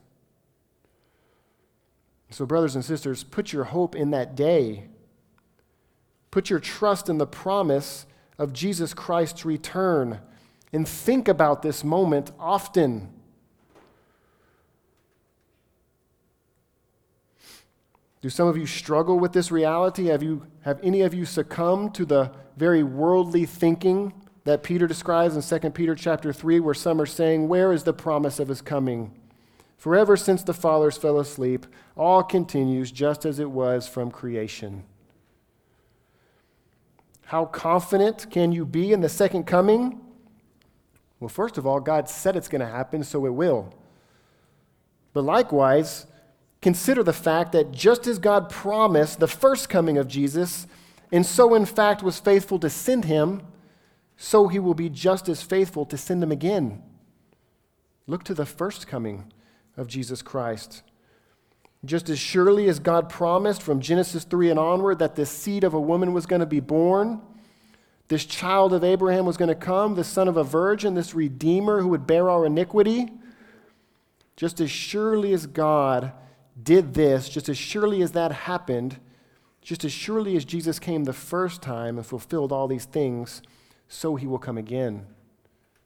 So, 2.29 2.45
brothers 2.45 2.75
and 2.75 2.83
sisters, 2.83 3.23
put 3.23 3.53
your 3.53 3.65
hope 3.65 3.95
in 3.95 4.11
that 4.11 4.35
day. 4.35 4.85
Put 6.29 6.49
your 6.49 6.59
trust 6.59 7.09
in 7.09 7.17
the 7.17 7.27
promise 7.27 8.05
of 8.37 8.53
Jesus 8.53 8.93
Christ's 8.93 9.45
return. 9.45 10.19
And 10.73 10.87
think 10.87 11.27
about 11.27 11.61
this 11.61 11.83
moment 11.83 12.31
often. 12.39 13.09
Do 18.21 18.29
some 18.29 18.47
of 18.47 18.57
you 18.57 18.65
struggle 18.65 19.19
with 19.19 19.31
this 19.31 19.51
reality? 19.51 20.07
Have, 20.07 20.21
you, 20.21 20.45
have 20.61 20.79
any 20.83 21.01
of 21.01 21.13
you 21.13 21.23
succumbed 21.23 21.95
to 21.95 22.05
the 22.05 22.31
very 22.57 22.83
worldly 22.83 23.45
thinking 23.45 24.13
that 24.43 24.63
Peter 24.63 24.87
describes 24.87 25.35
in 25.35 25.59
2 25.61 25.69
Peter 25.71 25.95
chapter 25.95 26.33
3, 26.33 26.59
where 26.59 26.73
some 26.73 26.99
are 26.99 27.05
saying, 27.05 27.47
Where 27.47 27.71
is 27.71 27.83
the 27.83 27.93
promise 27.93 28.39
of 28.39 28.47
his 28.47 28.61
coming? 28.61 29.13
Forever 29.77 30.17
since 30.17 30.43
the 30.43 30.55
fathers 30.55 30.97
fell 30.97 31.19
asleep, 31.19 31.67
all 31.95 32.23
continues 32.23 32.91
just 32.91 33.25
as 33.25 33.39
it 33.39 33.51
was 33.51 33.87
from 33.87 34.09
creation. 34.09 34.83
How 37.25 37.45
confident 37.45 38.31
can 38.31 38.51
you 38.51 38.65
be 38.65 38.91
in 38.91 39.01
the 39.01 39.09
second 39.09 39.43
coming? 39.43 40.01
Well, 41.19 41.29
first 41.29 41.57
of 41.57 41.67
all, 41.67 41.79
God 41.79 42.09
said 42.09 42.35
it's 42.35 42.47
going 42.47 42.61
to 42.61 42.67
happen, 42.67 43.03
so 43.03 43.25
it 43.25 43.33
will. 43.33 43.73
But 45.13 45.23
likewise, 45.23 46.07
consider 46.61 47.03
the 47.03 47.13
fact 47.13 47.51
that 47.51 47.71
just 47.71 48.07
as 48.07 48.17
God 48.17 48.49
promised 48.49 49.19
the 49.19 49.27
first 49.27 49.69
coming 49.69 49.97
of 49.97 50.07
Jesus, 50.07 50.67
and 51.11 51.25
so 51.25 51.53
in 51.53 51.65
fact 51.65 52.01
was 52.01 52.19
faithful 52.19 52.59
to 52.59 52.69
send 52.69 53.05
him, 53.05 53.41
so 54.15 54.47
he 54.47 54.57
will 54.57 54.73
be 54.73 54.89
just 54.89 55.29
as 55.29 55.41
faithful 55.43 55.85
to 55.85 55.97
send 55.97 56.23
him 56.23 56.31
again. 56.31 56.81
Look 58.07 58.23
to 58.23 58.33
the 58.33 58.45
first 58.45 58.87
coming 58.87 59.31
of 59.77 59.87
Jesus 59.87 60.21
Christ. 60.21 60.81
Just 61.85 62.09
as 62.09 62.19
surely 62.19 62.67
as 62.67 62.79
God 62.79 63.07
promised 63.07 63.61
from 63.61 63.79
Genesis 63.79 64.23
3 64.23 64.49
and 64.49 64.59
onward 64.59 64.99
that 64.99 65.15
this 65.15 65.29
seed 65.29 65.63
of 65.63 65.73
a 65.73 65.79
woman 65.79 66.11
was 66.11 66.25
going 66.25 66.39
to 66.39 66.45
be 66.45 66.59
born, 66.59 67.21
this 68.07 68.25
child 68.25 68.73
of 68.73 68.83
Abraham 68.83 69.25
was 69.25 69.37
going 69.37 69.49
to 69.49 69.55
come, 69.55 69.95
the 69.95 70.03
son 70.03 70.27
of 70.27 70.37
a 70.37 70.43
virgin, 70.43 70.95
this 70.95 71.13
redeemer 71.13 71.81
who 71.81 71.89
would 71.89 72.07
bear 72.07 72.29
our 72.29 72.45
iniquity, 72.45 73.09
just 74.35 74.59
as 74.59 74.71
surely 74.71 75.33
as 75.33 75.45
God 75.45 76.13
did 76.61 76.93
this, 76.93 77.29
just 77.29 77.49
as 77.49 77.57
surely 77.57 78.01
as 78.01 78.13
that 78.13 78.31
happened, 78.31 78.99
just 79.61 79.83
as 79.83 79.91
surely 79.91 80.35
as 80.35 80.45
Jesus 80.45 80.79
came 80.79 81.03
the 81.03 81.13
first 81.13 81.61
time 81.61 81.97
and 81.97 82.05
fulfilled 82.05 82.51
all 82.51 82.67
these 82.67 82.85
things, 82.85 83.41
so 83.87 84.15
he 84.15 84.25
will 84.25 84.39
come 84.39 84.57
again. 84.57 85.05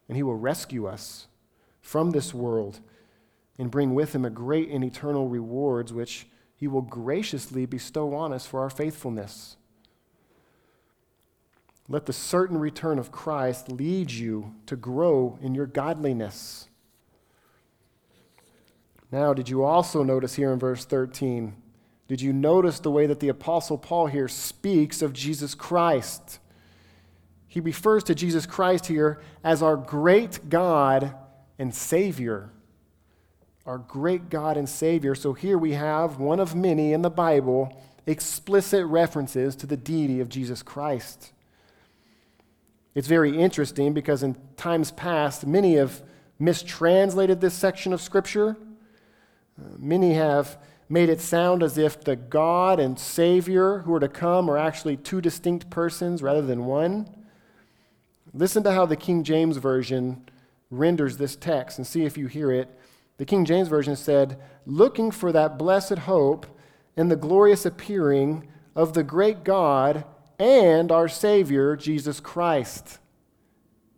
And 0.08 0.15
he 0.15 0.23
will 0.23 0.36
rescue 0.36 0.88
us 0.88 1.27
from 1.82 2.12
this 2.12 2.34
world 2.34 2.80
and 3.62 3.69
bring 3.69 3.93
with 3.93 4.15
him 4.15 4.26
a 4.26 4.30
great 4.32 4.69
and 4.69 4.84
eternal 4.84 5.28
rewards, 5.28 5.93
which 5.93 6.26
he 6.56 6.67
will 6.67 6.82
graciously 6.82 7.67
bestow 7.67 8.15
on 8.15 8.34
us 8.34 8.43
for 8.43 8.60
our 8.60 8.71
faithfulness. 8.71 9.56
Let 11.88 12.08
the 12.08 12.13
certain 12.13 12.58
return 12.58 12.97
of 12.97 13.12
Christ 13.12 13.71
lead 13.71 14.10
you 14.10 14.56
to 14.65 14.76
grow 14.76 15.38
in 15.43 15.54
your 15.54 15.67
godliness. 15.67 16.69
Now, 19.12 19.32
did 19.32 19.47
you 19.47 19.63
also 19.63 20.02
notice 20.02 20.34
here 20.34 20.52
in 20.52 20.58
verse 20.58 20.84
13? 20.84 21.54
Did 22.08 22.19
you 22.19 22.34
notice 22.34 22.80
the 22.80 22.89
way 22.89 23.06
that 23.06 23.19
the 23.19 23.30
Apostle 23.30 23.78
Paul 23.78 24.08
here 24.08 24.28
speaks 24.28 25.04
of 25.04 25.13
Jesus 25.13 25.54
Christ? 25.54 26.39
He 27.47 27.60
refers 27.60 28.04
to 28.06 28.15
Jesus 28.15 28.47
Christ 28.47 28.88
here 28.88 29.21
as 29.43 29.62
our 29.62 29.78
great 29.78 30.50
God 30.50 31.13
and 31.60 31.76
Savior. 31.76 32.50
Our 33.65 33.78
great 33.78 34.30
God 34.30 34.58
and 34.58 34.67
Savior. 34.67 35.15
So 35.15 35.34
here 35.34 35.58
we 35.58 35.74
have 35.74 36.17
one 36.19 36.39
of 36.39 36.56
many 36.56 36.93
in 36.93 37.02
the 37.02 37.10
Bible 37.10 37.76
explicit 38.08 38.86
references 38.86 39.56
to 39.58 39.67
the 39.67 39.78
deity 39.78 40.19
of 40.19 40.30
Jesus 40.30 40.63
Christ. 40.63 41.32
It's 42.95 43.08
very 43.08 43.38
interesting 43.38 43.93
because 43.93 44.24
in 44.24 44.36
times 44.58 44.91
past, 44.91 45.45
many 45.45 45.76
have 45.76 46.02
mistranslated 46.39 47.39
this 47.39 47.54
section 47.54 47.93
of 47.93 48.02
Scripture. 48.02 48.58
Uh, 49.60 49.67
many 49.78 50.13
have 50.13 50.58
made 50.89 51.08
it 51.08 51.21
sound 51.21 51.63
as 51.63 51.78
if 51.78 52.04
the 52.04 52.15
God 52.15 52.80
and 52.80 53.00
Savior 53.00 53.80
who 53.80 53.93
are 53.93 54.00
to 54.00 54.10
come 54.10 54.50
are 54.50 54.58
actually 54.58 54.97
two 54.97 55.21
distinct 55.21 55.69
persons 55.69 56.21
rather 56.21 56.41
than 56.41 56.65
one. 56.65 57.08
Listen 58.34 58.63
to 58.63 58.71
how 58.71 58.86
the 58.86 58.97
King 58.97 59.24
James 59.24 59.58
Version 59.58 60.28
renders 60.69 61.17
this 61.17 61.36
text 61.36 61.78
and 61.78 61.88
see 61.88 62.04
if 62.04 62.17
you 62.17 62.28
hear 62.28 62.52
it. 62.52 62.78
The 63.21 63.25
King 63.25 63.45
James 63.45 63.67
Version 63.67 63.95
said, 63.95 64.39
Looking 64.65 65.12
for 65.12 65.31
that 65.31 65.60
blessed 65.60 65.99
hope 65.99 66.47
and 66.97 67.12
the 67.12 67.15
glorious 67.15 67.67
appearing 67.67 68.47
of 68.75 68.95
the 68.95 69.03
great 69.03 69.43
God 69.43 70.05
and 70.39 70.91
our 70.91 71.07
Savior, 71.07 71.75
Jesus 71.75 72.19
Christ. 72.19 72.97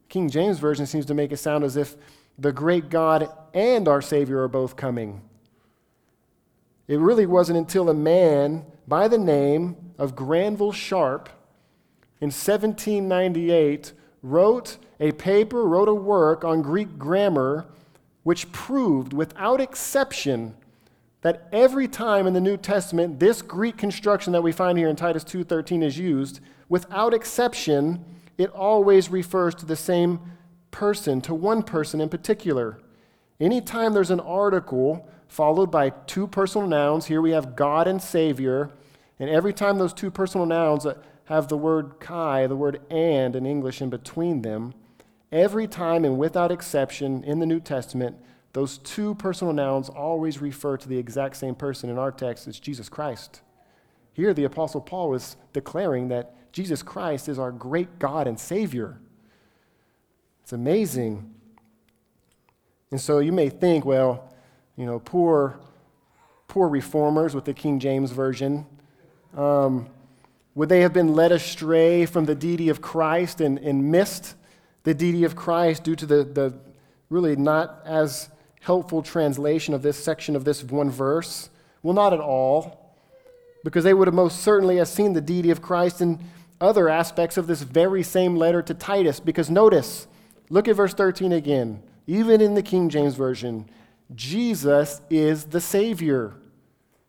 King 0.10 0.30
James 0.30 0.60
Version 0.60 0.86
seems 0.86 1.06
to 1.06 1.14
make 1.14 1.32
it 1.32 1.38
sound 1.38 1.64
as 1.64 1.78
if 1.78 1.96
the 2.38 2.52
great 2.52 2.90
God 2.90 3.30
and 3.54 3.88
our 3.88 4.02
Savior 4.02 4.44
are 4.44 4.50
both 4.50 4.76
coming. 4.76 5.22
It 6.90 7.00
really 7.00 7.26
wasn't 7.26 7.60
until 7.60 7.90
a 7.90 7.94
man 7.94 8.66
by 8.90 9.08
the 9.08 9.18
name 9.18 9.78
of 9.98 10.18
Granville 10.18 10.74
Sharp 10.74 11.30
in 12.20 12.28
1798 12.28 13.94
wrote 14.22 14.80
a 15.00 15.14
paper, 15.14 15.66
wrote 15.66 15.88
a 15.88 15.96
work 15.96 16.44
on 16.44 16.62
Greek 16.62 16.98
grammar, 16.98 17.68
which 18.24 18.52
proved 18.52 19.14
without 19.14 19.62
exception 19.62 20.56
that 21.22 21.48
every 21.52 21.88
time 21.88 22.28
in 22.28 22.34
the 22.34 22.42
New 22.42 22.58
Testament 22.58 23.20
this 23.20 23.42
Greek 23.42 23.78
construction 23.78 24.34
that 24.34 24.44
we 24.44 24.52
find 24.52 24.78
here 24.78 24.90
in 24.90 24.96
Titus 24.96 25.24
2:13 25.24 25.84
is 25.84 25.98
used, 25.98 26.40
without 26.68 27.14
exception, 27.14 28.04
it 28.38 28.50
always 28.52 29.10
refers 29.10 29.56
to 29.56 29.66
the 29.66 29.76
same 29.76 30.20
person, 30.72 31.22
to 31.22 31.34
one 31.34 31.64
person 31.64 32.02
in 32.02 32.10
particular. 32.10 32.80
Anytime 33.40 33.94
there's 33.94 34.12
an 34.12 34.20
article 34.20 35.08
followed 35.28 35.72
by 35.72 35.90
two 35.90 36.28
personal 36.28 36.68
nouns, 36.68 37.06
here 37.06 37.22
we 37.22 37.32
have 37.32 37.56
God 37.56 37.88
and 37.88 38.02
Savior, 38.02 38.70
and 39.20 39.30
every 39.30 39.54
time 39.54 39.78
those 39.78 39.94
two 39.94 40.12
personal 40.12 40.46
nouns 40.46 40.86
have 41.26 41.48
the 41.48 41.58
word 41.58 42.00
kai, 42.00 42.48
the 42.48 42.56
word 42.56 42.82
and 42.90 43.36
in 43.36 43.46
English 43.46 43.82
in 43.82 43.90
between 43.90 44.42
them, 44.42 44.74
every 45.34 45.68
time 45.68 46.06
and 46.06 46.18
without 46.18 46.52
exception 46.52 47.24
in 47.24 47.40
the 47.40 47.46
New 47.46 47.60
Testament, 47.60 48.16
those 48.54 48.78
two 48.78 49.16
personal 49.16 49.52
nouns 49.52 49.90
always 49.90 50.40
refer 50.40 50.78
to 50.78 50.88
the 50.88 50.98
exact 50.98 51.36
same 51.36 51.56
person. 51.56 51.90
In 51.90 51.98
our 51.98 52.12
text, 52.12 52.48
it's 52.48 52.60
Jesus 52.60 52.88
Christ. 52.88 53.42
Here, 54.14 54.34
the 54.34 54.44
Apostle 54.44 54.80
Paul 54.80 55.16
is 55.16 55.36
declaring 55.52 56.10
that 56.10 56.36
Jesus 56.54 56.84
Christ 56.84 57.28
is 57.28 57.40
our 57.40 57.52
great 57.52 57.98
God 57.98 58.28
and 58.28 58.40
Savior. 58.40 59.00
It's 60.44 60.54
amazing. 60.54 61.34
And 62.92 63.02
so 63.02 63.18
you 63.18 63.32
may 63.32 63.50
think, 63.50 63.86
well, 63.86 64.32
you 64.76 64.86
know, 64.86 65.00
poor, 65.00 65.60
poor 66.48 66.68
reformers 66.68 67.34
with 67.34 67.46
the 67.46 67.56
King 67.56 67.80
James 67.80 68.12
Version. 68.12 68.68
Um, 69.36 69.88
would 70.54 70.70
they 70.70 70.82
have 70.82 70.94
been 70.94 71.16
led 71.16 71.32
astray 71.32 72.06
from 72.06 72.26
the 72.26 72.36
deity 72.36 72.70
of 72.70 72.82
Christ 72.82 73.42
and, 73.42 73.58
and 73.58 73.92
missed 73.92 74.36
the 74.84 74.94
deity 74.94 75.24
of 75.24 75.36
Christ 75.36 75.84
due 75.84 75.96
to 75.96 76.06
the, 76.06 76.24
the 76.24 76.54
really 77.10 77.36
not 77.36 77.82
as 77.86 78.30
helpful 78.62 79.02
translation 79.02 79.74
of 79.74 79.82
this 79.82 80.02
section 80.02 80.36
of 80.36 80.46
this 80.46 80.64
one 80.64 80.90
verse? 80.90 81.50
Well, 81.82 81.94
not 81.94 82.14
at 82.14 82.20
all, 82.20 82.96
because 83.64 83.84
they 83.84 83.94
would 83.94 84.08
have 84.08 84.16
most 84.16 84.42
certainly 84.42 84.78
have 84.78 84.88
seen 84.88 85.14
the 85.14 85.22
deity 85.22 85.52
of 85.52 85.62
Christ 85.62 86.02
in 86.02 86.20
other 86.60 86.88
aspects 86.90 87.38
of 87.38 87.48
this 87.48 87.62
very 87.62 88.04
same 88.04 88.36
letter 88.36 88.62
to 88.62 88.74
Titus. 88.74 89.20
Because 89.20 89.50
notice, 89.50 90.08
look 90.50 90.68
at 90.68 90.76
verse 90.76 90.94
13 90.94 91.32
again. 91.32 91.84
Even 92.08 92.42
in 92.42 92.54
the 92.54 92.64
King 92.64 92.90
James 92.90 93.16
Version, 93.16 93.70
Jesus 94.14 95.02
is 95.10 95.46
the 95.46 95.62
Savior. 95.62 96.36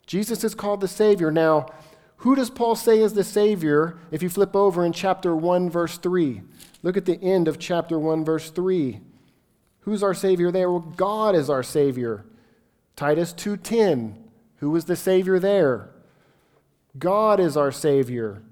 Jesus 0.06 0.44
is 0.44 0.54
called 0.54 0.80
the 0.80 0.88
Savior. 0.88 1.30
Now, 1.30 1.66
who 2.18 2.34
does 2.34 2.50
Paul 2.50 2.74
say 2.74 3.00
is 3.00 3.14
the 3.14 3.24
Savior 3.24 3.98
if 4.10 4.22
you 4.22 4.28
flip 4.28 4.54
over 4.54 4.84
in 4.84 4.92
chapter 4.92 5.34
1, 5.34 5.70
verse 5.70 5.98
3? 5.98 6.42
Look 6.84 6.98
at 6.98 7.06
the 7.06 7.20
end 7.20 7.48
of 7.48 7.58
chapter 7.58 7.98
1, 7.98 8.26
verse 8.26 8.50
3. 8.50 9.00
Who's 9.80 10.02
our 10.02 10.12
Savior 10.12 10.50
there? 10.50 10.70
Well, 10.70 10.80
God 10.80 11.34
is 11.34 11.48
our 11.48 11.62
Savior. 11.62 12.26
Titus 12.94 13.32
2:10. 13.32 14.16
Who 14.56 14.76
is 14.76 14.84
the 14.84 14.94
Savior 14.94 15.38
there? 15.38 15.88
God 16.98 17.40
is 17.40 17.56
our 17.56 17.72
Savior. 17.72 18.42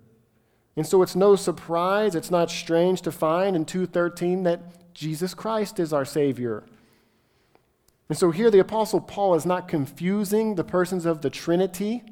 And 0.77 0.87
so 0.87 1.03
it's 1.03 1.15
no 1.15 1.37
surprise, 1.37 2.15
it's 2.15 2.31
not 2.31 2.51
strange 2.51 3.03
to 3.03 3.13
find 3.13 3.55
in 3.55 3.67
2:13 3.67 4.45
that 4.45 4.95
Jesus 4.95 5.35
Christ 5.35 5.79
is 5.79 5.93
our 5.93 6.07
Savior. 6.07 6.65
And 8.09 8.17
so 8.17 8.31
here 8.31 8.51
the 8.51 8.61
Apostle 8.61 9.03
Paul 9.03 9.35
is 9.35 9.45
not 9.45 9.69
confusing 9.69 10.55
the 10.55 10.65
persons 10.65 11.05
of 11.05 11.21
the 11.21 11.29
Trinity 11.29 12.03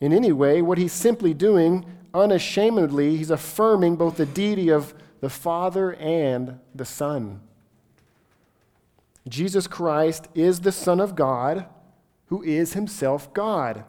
in 0.00 0.12
any 0.12 0.32
way. 0.32 0.60
What 0.60 0.76
he's 0.76 0.92
simply 0.92 1.32
doing, 1.32 1.86
unashamedly, 2.14 3.16
he's 3.16 3.30
affirming 3.30 3.96
both 3.96 4.16
the 4.16 4.26
deity 4.26 4.68
of 4.68 4.94
the 5.20 5.30
Father 5.30 5.94
and 5.94 6.58
the 6.74 6.84
Son. 6.84 7.40
Jesus 9.28 9.66
Christ 9.66 10.28
is 10.34 10.60
the 10.60 10.72
Son 10.72 11.00
of 11.00 11.14
God, 11.14 11.66
who 12.26 12.42
is 12.42 12.72
himself 12.72 13.32
God. 13.34 13.84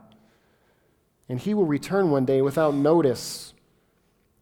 And 1.27 1.39
he 1.39 1.53
will 1.53 1.65
return 1.65 2.09
one 2.09 2.25
day 2.25 2.41
without 2.41 2.73
notice. 2.73 3.53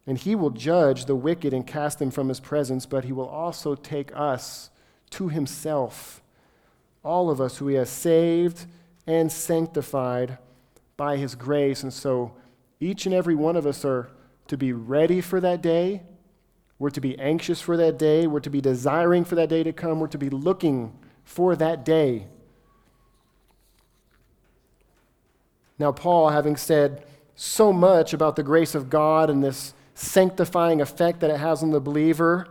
And 0.06 0.18
he 0.18 0.34
will 0.34 0.50
judge 0.50 1.04
the 1.04 1.14
wicked 1.14 1.52
and 1.52 1.66
cast 1.66 1.98
them 1.98 2.10
from 2.10 2.28
his 2.28 2.40
presence, 2.40 2.86
but 2.86 3.04
he 3.04 3.12
will 3.12 3.28
also 3.28 3.74
take 3.74 4.10
us 4.14 4.70
to 5.10 5.28
himself, 5.28 6.22
all 7.04 7.30
of 7.30 7.40
us 7.40 7.58
who 7.58 7.68
he 7.68 7.76
has 7.76 7.90
saved 7.90 8.66
and 9.06 9.30
sanctified 9.30 10.38
by 10.96 11.16
his 11.16 11.34
grace. 11.34 11.82
And 11.82 11.92
so 11.92 12.32
each 12.80 13.06
and 13.06 13.14
every 13.14 13.34
one 13.34 13.56
of 13.56 13.66
us 13.66 13.84
are 13.84 14.08
to 14.48 14.56
be 14.56 14.72
ready 14.72 15.20
for 15.20 15.40
that 15.40 15.62
day 15.62 16.02
we're 16.78 16.90
to 16.90 17.00
be 17.00 17.18
anxious 17.18 17.60
for 17.60 17.76
that 17.76 17.98
day. 17.98 18.26
We're 18.26 18.40
to 18.40 18.50
be 18.50 18.60
desiring 18.60 19.24
for 19.24 19.34
that 19.34 19.48
day 19.48 19.62
to 19.64 19.72
come. 19.72 19.98
We're 19.98 20.06
to 20.08 20.18
be 20.18 20.30
looking 20.30 20.96
for 21.24 21.56
that 21.56 21.84
day. 21.84 22.26
Now, 25.78 25.92
Paul, 25.92 26.30
having 26.30 26.56
said 26.56 27.04
so 27.34 27.72
much 27.72 28.12
about 28.12 28.36
the 28.36 28.42
grace 28.42 28.74
of 28.74 28.90
God 28.90 29.30
and 29.30 29.42
this 29.42 29.74
sanctifying 29.94 30.80
effect 30.80 31.20
that 31.20 31.30
it 31.30 31.38
has 31.38 31.62
on 31.62 31.70
the 31.70 31.80
believer, 31.80 32.46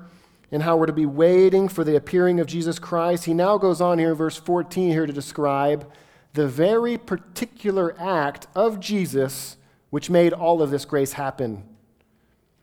and 0.50 0.64
how 0.64 0.78
we're 0.78 0.86
to 0.86 0.94
be 0.94 1.06
waiting 1.06 1.68
for 1.68 1.84
the 1.84 1.98
appearing 1.98 2.40
of 2.40 2.48
Jesus 2.48 2.80
Christ, 2.80 3.26
he 3.26 3.34
now 3.34 3.58
goes 3.58 3.82
on 3.82 4.00
here 4.00 4.12
in 4.12 4.16
verse 4.16 4.38
14 4.38 4.92
here 4.92 5.06
to 5.06 5.12
describe 5.12 5.90
the 6.34 6.48
very 6.48 6.98
particular 6.98 7.94
act 8.00 8.48
of 8.56 8.80
Jesus 8.80 9.58
which 9.98 10.12
made 10.12 10.32
all 10.32 10.62
of 10.62 10.70
this 10.70 10.86
grace 10.86 11.14
happen. 11.14 11.64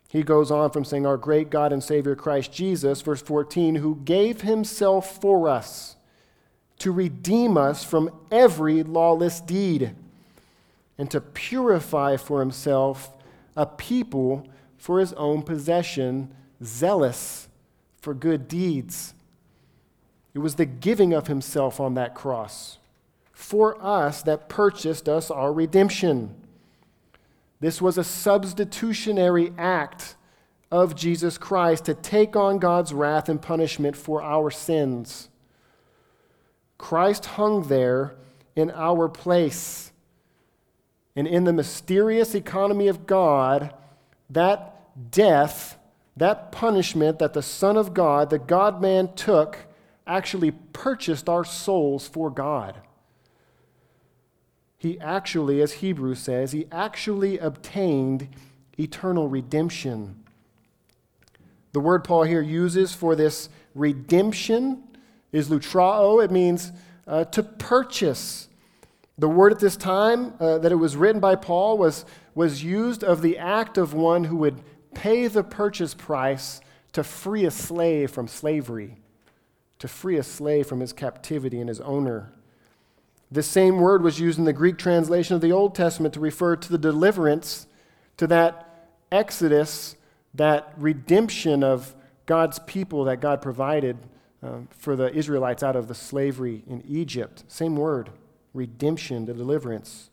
He 0.08 0.22
goes 0.22 0.52
on 0.52 0.70
from 0.70 0.84
saying, 0.84 1.04
Our 1.04 1.16
great 1.16 1.50
God 1.50 1.72
and 1.72 1.82
Savior 1.82 2.14
Christ 2.14 2.52
Jesus, 2.52 3.02
verse 3.02 3.22
14, 3.22 3.74
who 3.74 3.96
gave 4.04 4.42
himself 4.42 5.20
for 5.20 5.48
us 5.48 5.96
to 6.78 6.92
redeem 6.92 7.56
us 7.56 7.82
from 7.82 8.08
every 8.30 8.84
lawless 8.84 9.40
deed 9.40 9.96
and 10.96 11.10
to 11.10 11.20
purify 11.20 12.16
for 12.16 12.38
himself 12.38 13.10
a 13.56 13.66
people 13.66 14.46
for 14.78 15.00
his 15.00 15.12
own 15.14 15.42
possession, 15.42 16.32
zealous 16.62 17.48
for 18.00 18.14
good 18.14 18.46
deeds. 18.46 19.12
It 20.34 20.38
was 20.38 20.54
the 20.54 20.66
giving 20.66 21.12
of 21.12 21.26
himself 21.26 21.80
on 21.80 21.94
that 21.94 22.14
cross 22.14 22.78
for 23.32 23.76
us 23.84 24.22
that 24.22 24.48
purchased 24.48 25.08
us 25.08 25.32
our 25.32 25.52
redemption. 25.52 26.36
This 27.64 27.80
was 27.80 27.96
a 27.96 28.04
substitutionary 28.04 29.50
act 29.56 30.16
of 30.70 30.94
Jesus 30.94 31.38
Christ 31.38 31.86
to 31.86 31.94
take 31.94 32.36
on 32.36 32.58
God's 32.58 32.92
wrath 32.92 33.30
and 33.30 33.40
punishment 33.40 33.96
for 33.96 34.20
our 34.20 34.50
sins. 34.50 35.30
Christ 36.76 37.24
hung 37.24 37.68
there 37.68 38.16
in 38.54 38.70
our 38.70 39.08
place. 39.08 39.92
And 41.16 41.26
in 41.26 41.44
the 41.44 41.54
mysterious 41.54 42.34
economy 42.34 42.86
of 42.86 43.06
God, 43.06 43.72
that 44.28 45.10
death, 45.10 45.78
that 46.18 46.52
punishment 46.52 47.18
that 47.18 47.32
the 47.32 47.40
Son 47.40 47.78
of 47.78 47.94
God, 47.94 48.28
the 48.28 48.38
God 48.38 48.82
man, 48.82 49.14
took, 49.14 49.56
actually 50.06 50.50
purchased 50.74 51.30
our 51.30 51.44
souls 51.44 52.06
for 52.06 52.28
God 52.28 52.76
he 54.84 55.00
actually, 55.00 55.62
as 55.62 55.72
Hebrews 55.72 56.18
says, 56.18 56.52
he 56.52 56.66
actually 56.70 57.38
obtained 57.38 58.28
eternal 58.78 59.28
redemption. 59.28 60.22
The 61.72 61.80
word 61.80 62.04
Paul 62.04 62.24
here 62.24 62.42
uses 62.42 62.92
for 62.94 63.16
this 63.16 63.48
redemption 63.74 64.82
is 65.32 65.48
lutrao. 65.48 66.22
It 66.22 66.30
means 66.30 66.70
uh, 67.06 67.24
to 67.24 67.42
purchase. 67.42 68.48
The 69.16 69.28
word 69.28 69.52
at 69.52 69.58
this 69.58 69.76
time 69.76 70.34
uh, 70.38 70.58
that 70.58 70.70
it 70.70 70.76
was 70.76 70.96
written 70.96 71.20
by 71.20 71.36
Paul 71.36 71.78
was, 71.78 72.04
was 72.34 72.62
used 72.62 73.02
of 73.02 73.22
the 73.22 73.38
act 73.38 73.78
of 73.78 73.94
one 73.94 74.24
who 74.24 74.36
would 74.36 74.62
pay 74.92 75.28
the 75.28 75.42
purchase 75.42 75.94
price 75.94 76.60
to 76.92 77.02
free 77.02 77.46
a 77.46 77.50
slave 77.50 78.10
from 78.10 78.28
slavery, 78.28 78.98
to 79.78 79.88
free 79.88 80.18
a 80.18 80.22
slave 80.22 80.66
from 80.66 80.80
his 80.80 80.92
captivity 80.92 81.58
and 81.58 81.70
his 81.70 81.80
owner. 81.80 82.33
This 83.34 83.48
same 83.48 83.78
word 83.78 84.04
was 84.04 84.20
used 84.20 84.38
in 84.38 84.44
the 84.44 84.52
Greek 84.52 84.78
translation 84.78 85.34
of 85.34 85.40
the 85.40 85.50
Old 85.50 85.74
Testament 85.74 86.14
to 86.14 86.20
refer 86.20 86.54
to 86.54 86.70
the 86.70 86.78
deliverance, 86.78 87.66
to 88.16 88.28
that 88.28 88.92
exodus, 89.10 89.96
that 90.34 90.72
redemption 90.76 91.64
of 91.64 91.96
God's 92.26 92.60
people 92.60 93.02
that 93.04 93.20
God 93.20 93.42
provided 93.42 93.96
um, 94.40 94.68
for 94.70 94.94
the 94.94 95.12
Israelites 95.12 95.64
out 95.64 95.74
of 95.74 95.88
the 95.88 95.96
slavery 95.96 96.62
in 96.68 96.84
Egypt. 96.86 97.42
Same 97.48 97.74
word, 97.74 98.10
redemption, 98.52 99.26
the 99.26 99.34
deliverance. 99.34 100.10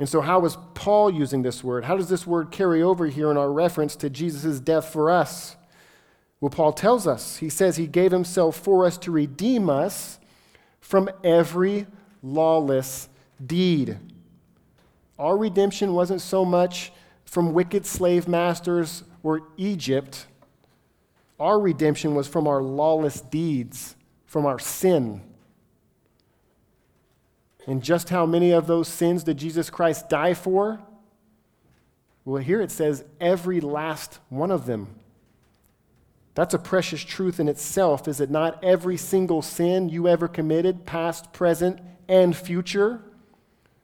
And 0.00 0.08
so, 0.08 0.20
how 0.20 0.44
is 0.44 0.56
Paul 0.74 1.12
using 1.12 1.42
this 1.42 1.62
word? 1.62 1.84
How 1.84 1.96
does 1.96 2.08
this 2.08 2.26
word 2.26 2.50
carry 2.50 2.82
over 2.82 3.06
here 3.06 3.30
in 3.30 3.36
our 3.36 3.52
reference 3.52 3.94
to 3.94 4.10
Jesus' 4.10 4.58
death 4.58 4.92
for 4.92 5.08
us? 5.08 5.54
Well, 6.40 6.50
Paul 6.50 6.72
tells 6.72 7.06
us. 7.06 7.36
He 7.36 7.48
says 7.48 7.76
he 7.76 7.86
gave 7.86 8.10
himself 8.10 8.56
for 8.56 8.84
us 8.84 8.98
to 8.98 9.12
redeem 9.12 9.70
us 9.70 10.18
from 10.80 11.08
every 11.22 11.86
lawless 12.24 13.08
deed. 13.44 13.98
Our 15.18 15.36
redemption 15.36 15.92
wasn't 15.92 16.20
so 16.20 16.44
much 16.44 16.92
from 17.24 17.52
wicked 17.52 17.86
slave 17.86 18.26
masters 18.26 19.04
or 19.22 19.42
Egypt. 19.56 20.26
Our 21.38 21.60
redemption 21.60 22.14
was 22.14 22.26
from 22.26 22.48
our 22.48 22.62
lawless 22.62 23.20
deeds, 23.20 23.94
from 24.26 24.46
our 24.46 24.58
sin. 24.58 25.20
And 27.66 27.82
just 27.82 28.08
how 28.08 28.26
many 28.26 28.52
of 28.52 28.66
those 28.66 28.88
sins 28.88 29.24
did 29.24 29.36
Jesus 29.36 29.70
Christ 29.70 30.08
die 30.08 30.34
for? 30.34 30.80
Well, 32.24 32.42
here 32.42 32.60
it 32.60 32.70
says 32.70 33.04
every 33.20 33.60
last 33.60 34.18
one 34.28 34.50
of 34.50 34.66
them. 34.66 34.94
That's 36.34 36.54
a 36.54 36.58
precious 36.58 37.02
truth 37.02 37.38
in 37.38 37.48
itself, 37.48 38.08
is 38.08 38.20
it 38.20 38.30
not? 38.30 38.62
Every 38.64 38.96
single 38.96 39.40
sin 39.40 39.88
you 39.88 40.08
ever 40.08 40.26
committed, 40.26 40.84
past, 40.84 41.32
present, 41.32 41.80
and 42.08 42.36
future, 42.36 43.00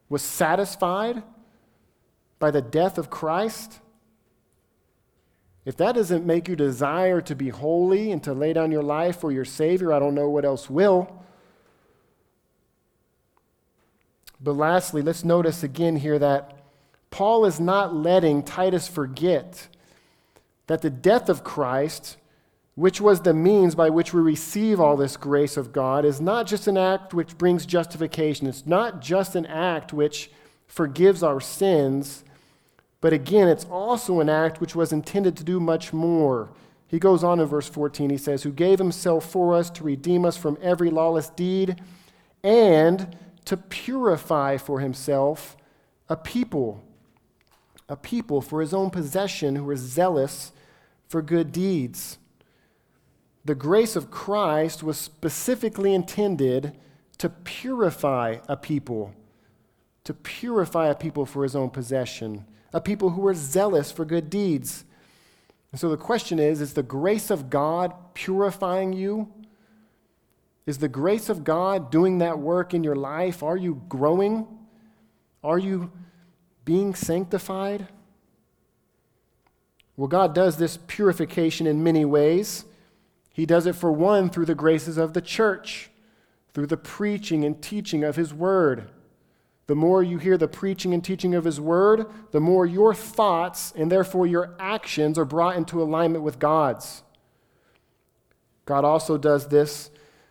was 0.09 0.23
satisfied 0.23 1.23
by 2.39 2.51
the 2.51 2.63
death 2.63 2.99
of 2.99 3.11
Christ. 3.11 3.81
If 5.65 5.77
that 5.77 5.95
doesn't 5.95 6.27
make 6.27 6.49
you 6.49 6.57
desire 6.57 7.21
to 7.21 7.35
be 7.35 7.51
holy 7.51 8.11
and 8.11 8.23
to 8.25 8.33
lay 8.33 8.53
down 8.53 8.73
your 8.73 8.83
life 8.83 9.21
for 9.21 9.31
your 9.31 9.45
Savior, 9.45 9.93
I 9.93 9.99
don't 9.99 10.15
know 10.15 10.29
what 10.29 10.45
else 10.45 10.69
will. 10.71 11.23
But 14.41 14.53
lastly, 14.55 15.03
let's 15.03 15.25
notice 15.25 15.63
again 15.63 15.97
here 15.97 16.19
that 16.19 16.57
Paul 17.11 17.45
is 17.45 17.61
not 17.61 17.95
letting 17.95 18.43
Titus 18.43 18.89
forget 18.89 19.69
that 20.67 20.83
the 20.83 20.91
death 20.91 21.29
of 21.29 21.45
Christ, 21.45 22.17
which 22.81 22.99
was 22.99 23.21
the 23.21 23.35
means 23.35 23.75
by 23.75 23.91
which 23.91 24.15
we 24.15 24.23
receive 24.23 24.81
all 24.81 24.97
this 24.97 25.19
grace 25.19 25.59
of 25.59 25.71
God, 25.71 26.03
is 26.07 26.19
not 26.19 26.47
just 26.47 26.67
an 26.67 26.79
act 26.79 27.13
which 27.13 27.37
brings 27.37 27.67
justification. 27.67 28.47
It's 28.47 28.65
not 28.65 29.03
just 29.03 29.37
an 29.37 29.45
act 29.45 29.93
which 29.93 30.31
forgives 30.67 31.23
our 31.23 31.43
sins, 31.43 32.25
but 33.03 33.13
again, 33.13 33.49
it's 33.49 33.67
also 33.67 34.21
an 34.21 34.31
act 34.31 34.63
which 34.63 34.75
was 34.75 34.95
intended 34.95 35.37
to 35.37 35.45
do 35.45 35.61
much 35.61 35.93
more. 35.93 36.49
He 36.89 36.99
goes 36.99 37.23
on 37.23 37.39
in 37.39 37.47
verse 37.47 37.69
14, 37.69 38.09
he 38.09 38.17
says, 38.17 38.45
Who 38.45 38.51
gave 38.51 38.79
himself 38.79 39.31
for 39.31 39.55
us 39.55 39.69
to 39.73 39.85
redeem 39.85 40.25
us 40.25 40.39
from 40.39 40.57
every 40.63 40.89
lawless 40.89 41.29
deed 41.29 41.83
and 42.43 43.15
to 43.45 43.59
purify 43.59 44.57
for 44.57 44.81
himself 44.81 45.55
a 46.09 46.17
people, 46.17 46.83
a 47.91 47.97
people 47.97 48.41
for 48.41 48.63
his 48.63 48.73
own 48.73 48.89
possession 48.89 49.57
who 49.57 49.69
are 49.69 49.77
zealous 49.77 50.53
for 51.09 51.21
good 51.21 51.53
deeds. 51.53 52.17
The 53.45 53.55
grace 53.55 53.97
of 53.97 54.11
Christ 54.11 54.83
was 54.83 54.99
specifically 54.99 55.95
intended 55.95 56.77
to 57.19 57.29
purify 57.29 58.37
a 58.49 58.57
people, 58.57 59.15
to 60.05 60.15
purify 60.15 60.89
a 60.89 60.95
people 60.95 61.27
for 61.27 61.43
his 61.43 61.57
own 61.57 61.71
possession, 61.71 62.45
a 62.73 62.81
people 62.81 63.11
who 63.11 63.23
were 63.23 63.35
zealous 63.35 63.91
for 63.91 64.05
good 64.05 64.31
deeds. 64.31 64.85
And 65.73 65.81
so 65.81 65.89
the 65.89 65.97
question 65.97 66.39
is 66.39 66.61
is 66.61 66.75
the 66.75 66.83
grace 66.83 67.31
of 67.31 67.51
God 67.51 67.95
purifying 68.15 68.93
you? 68.93 69.33
Is 70.67 70.79
the 70.79 70.89
grace 70.89 71.29
of 71.29 71.43
God 71.43 71.91
doing 71.91 72.19
that 72.19 72.39
work 72.39 72.75
in 72.75 72.85
your 72.85 72.97
life? 72.97 73.43
Are 73.43 73.57
you 73.57 73.83
growing? 73.89 74.47
Are 75.43 75.59
you 75.59 75.91
being 76.65 76.95
sanctified? 76.95 77.89
Well, 79.97 80.09
God 80.09 80.35
does 80.35 80.57
this 80.57 80.79
purification 80.87 81.67
in 81.67 81.83
many 81.83 82.05
ways. 82.05 82.65
He 83.41 83.47
does 83.47 83.65
it, 83.65 83.75
for 83.75 83.91
one, 83.91 84.29
through 84.29 84.45
the 84.45 84.55
graces 84.55 84.99
of 84.99 85.15
the 85.15 85.23
church, 85.23 85.89
through 86.53 86.67
the 86.67 86.77
preaching 86.77 87.43
and 87.43 87.63
teaching 87.63 88.05
of 88.05 88.17
His 88.17 88.35
Word. 88.35 88.91
The 89.67 89.75
more 89.75 90.03
you 90.03 90.19
hear 90.19 90.37
the 90.37 90.47
preaching 90.47 90.93
and 90.93 91.03
teaching 91.03 91.35
of 91.35 91.45
His 91.45 91.59
Word, 91.59 92.05
the 92.33 92.41
more 92.41 92.67
your 92.67 92.93
thoughts 92.93 93.73
and 93.75 93.91
therefore 93.91 94.27
your 94.27 94.55
actions 94.59 95.19
are 95.19 95.25
brought 95.25 95.57
into 95.57 95.83
alignment 95.83 96.23
with 96.23 96.39
God's. 96.39 97.03
God 98.67 98.85
also 98.85 99.17
does 99.17 99.49
this 99.49 99.91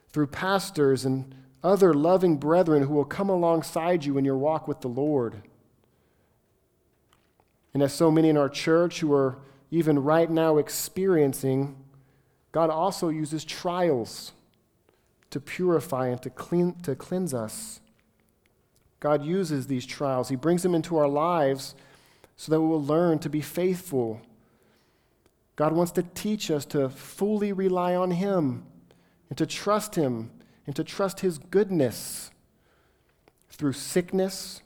through 0.10 0.28
pastors 0.28 1.04
and 1.04 1.34
other 1.64 1.96
loving 1.96 2.38
brethren 2.38 2.84
who 2.84 2.94
will 2.94 3.06
come 3.06 3.32
alongside 3.32 4.06
you 4.06 4.20
in 4.20 4.24
your 4.24 4.38
walk 4.38 4.68
with 4.68 4.82
the 4.82 4.88
Lord. 4.88 5.42
And 7.74 7.82
as 7.82 7.92
so 7.92 8.12
many 8.12 8.30
in 8.30 8.38
our 8.38 8.50
church 8.50 9.00
who 9.00 9.12
are 9.14 9.40
even 9.72 9.98
right 10.04 10.30
now 10.30 10.58
experiencing, 10.58 11.76
God 12.52 12.70
also 12.70 13.10
uses 13.10 13.46
trials 13.46 14.34
to 15.30 15.40
purify 15.40 16.08
and 16.08 16.22
to, 16.22 16.30
clean, 16.30 16.74
to 16.82 16.96
cleanse 16.96 17.34
us. 17.34 17.82
God 19.00 19.24
uses 19.24 19.68
these 19.68 19.86
trials, 19.86 20.30
He 20.30 20.36
brings 20.36 20.64
them 20.64 20.76
into 20.76 20.98
our 20.98 21.08
lives 21.08 21.76
so 22.36 22.52
that 22.52 22.62
we 22.62 22.68
will 22.68 22.84
learn 22.84 23.20
to 23.20 23.30
be 23.30 23.42
faithful. 23.42 24.22
God 25.56 25.74
wants 25.74 25.92
to 25.94 26.04
teach 26.04 26.50
us 26.50 26.66
to 26.68 26.90
fully 26.90 27.52
rely 27.52 27.96
on 27.96 28.12
Him 28.12 28.66
and 29.30 29.38
to 29.38 29.46
trust 29.46 29.96
Him 29.96 30.32
and 30.66 30.76
to 30.76 30.84
trust 30.84 31.20
His 31.20 31.38
goodness 31.38 32.32
through 33.50 33.74
sickness, 33.74 34.62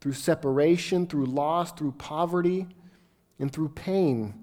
through 0.00 0.12
separation, 0.12 1.06
through 1.06 1.26
loss, 1.26 1.72
through 1.72 1.92
poverty, 1.92 2.68
and 3.38 3.50
through 3.50 3.70
pain. 3.70 4.34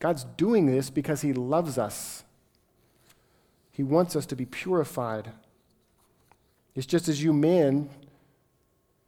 God's 0.00 0.24
doing 0.36 0.66
this 0.66 0.90
because 0.90 1.20
He 1.20 1.32
loves 1.32 1.78
us. 1.78 2.24
He 3.70 3.84
wants 3.84 4.16
us 4.16 4.26
to 4.26 4.36
be 4.36 4.44
purified. 4.44 5.30
It's 6.74 6.86
just 6.86 7.08
as 7.08 7.22
you 7.22 7.32
men 7.32 7.88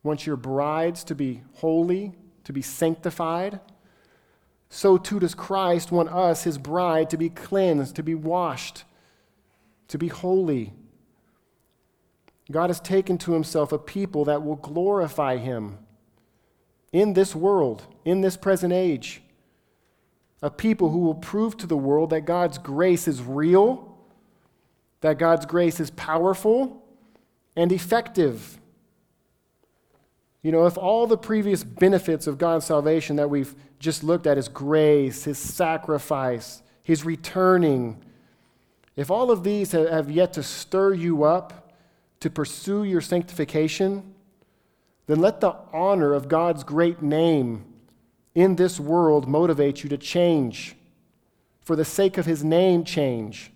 want 0.05 0.27
your 0.27 0.37
brides 0.37 1.03
to 1.05 1.15
be 1.15 1.43
holy, 1.55 2.13
to 2.45 2.53
be 2.53 2.63
sanctified, 2.63 3.61
so 4.69 4.97
too 4.97 5.21
does 5.21 5.35
Christ 5.35 5.93
want 5.93 6.09
us, 6.09 6.45
His 6.45 6.57
bride, 6.57 7.11
to 7.11 7.17
be 7.17 7.29
cleansed, 7.29 7.97
to 7.97 8.03
be 8.03 8.15
washed, 8.15 8.85
to 9.89 9.99
be 9.99 10.09
holy. 10.09 10.73
God 12.51 12.71
has 12.71 12.81
taken 12.81 13.19
to 13.19 13.33
himself 13.33 13.73
a 13.73 13.79
people 13.79 14.25
that 14.27 14.43
will 14.43 14.57
glorify 14.57 15.37
him 15.37 15.79
in 16.93 17.15
this 17.15 17.35
world, 17.35 17.87
in 18.05 18.21
this 18.21 18.37
present 18.37 18.73
age. 18.73 19.22
A 20.43 20.51
people 20.51 20.91
who 20.91 20.99
will 20.99 21.15
prove 21.15 21.57
to 21.59 21.67
the 21.67 21.77
world 21.77 22.11
that 22.11 22.23
God's 22.23 22.59
grace 22.59 23.07
is 23.07 23.23
real, 23.23 23.97
that 25.01 25.19
God's 25.19 25.47
grace 25.47 25.79
is 25.79 25.91
powerful 25.91 26.83
and 27.57 27.71
effective. 27.71 28.59
You 30.43 30.51
know, 30.51 30.67
if 30.67 30.77
all 30.77 31.07
the 31.07 31.17
previous 31.17 31.63
benefits 31.63 32.27
of 32.27 32.39
God's 32.39 32.65
salvation 32.65 33.17
that 33.17 33.31
we've 33.31 33.55
just 33.79 34.03
looked 34.03 34.27
at, 34.27 34.37
his 34.37 34.49
grace, 34.49 35.25
his 35.25 35.39
sacrifice, 35.39 36.63
his 36.83 37.05
returning, 37.05 38.03
if 38.97 39.11
all 39.11 39.31
of 39.31 39.45
these 39.45 39.73
have 39.73 40.11
yet 40.11 40.33
to 40.33 40.43
stir 40.43 40.95
you 40.95 41.23
up 41.23 41.73
to 42.21 42.29
pursue 42.29 42.85
your 42.85 43.01
sanctification, 43.01 44.15
then 45.07 45.21
let 45.21 45.41
the 45.41 45.55
honor 45.73 46.13
of 46.13 46.29
God's 46.29 46.65
great 46.65 47.03
name 47.03 47.65
in 48.35 48.57
this 48.57 48.81
world 48.81 49.29
motivate 49.29 49.83
you 49.83 49.91
to 49.91 49.99
change. 49.99 50.77
For 51.61 51.77
the 51.77 51.85
sake 51.85 52.19
of 52.19 52.27
his 52.27 52.43
name, 52.43 52.85
change. 52.85 53.53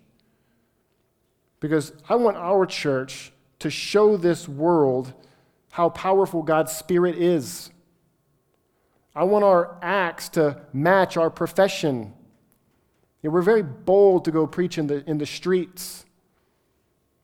Because 1.61 1.93
I 2.09 2.15
want 2.15 2.37
our 2.37 2.67
church 2.67 3.33
to 3.59 3.71
show 3.71 4.17
this 4.17 4.49
world 4.49 5.13
how 5.71 5.89
powerful 5.89 6.43
God's 6.43 6.73
Spirit 6.73 7.17
is. 7.17 7.71
I 9.15 9.25
want 9.25 9.45
our 9.45 9.79
acts 9.83 10.29
to 10.31 10.61
match 10.73 11.17
our 11.17 11.31
profession 11.31 12.13
we're 13.31 13.43
very 13.43 13.63
bold 13.63 14.25
to 14.27 14.31
go 14.31 14.47
preach 14.47 14.79
in 14.79 14.87
the, 14.87 15.09
in 15.09 15.19
the 15.19 15.27
streets. 15.27 16.05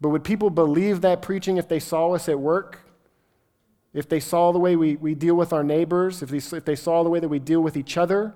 But 0.01 0.11
would 0.11 0.25
people 0.25 0.51
believe 0.51 1.01
that 1.03 1.23
preaching 1.23 1.57
if 1.57 1.69
they 1.69 1.79
saw 1.79 2.13
us 2.13 2.29
at 2.29 2.39
work? 2.39 2.81
If 3.95 4.09
they 4.09 4.21
saw 4.21 4.53
the 4.53 4.59
way 4.59 4.77
we, 4.77 4.97
we 4.97 5.15
deal 5.15 5.35
with 5.35 5.53
our 5.53 5.63
neighbors? 5.63 6.23
If 6.23 6.31
they, 6.31 6.57
if 6.57 6.65
they 6.65 6.77
saw 6.77 7.03
the 7.03 7.11
way 7.11 7.21
that 7.21 7.29
we 7.29 7.39
deal 7.39 7.61
with 7.61 7.77
each 7.77 7.97
other? 7.97 8.35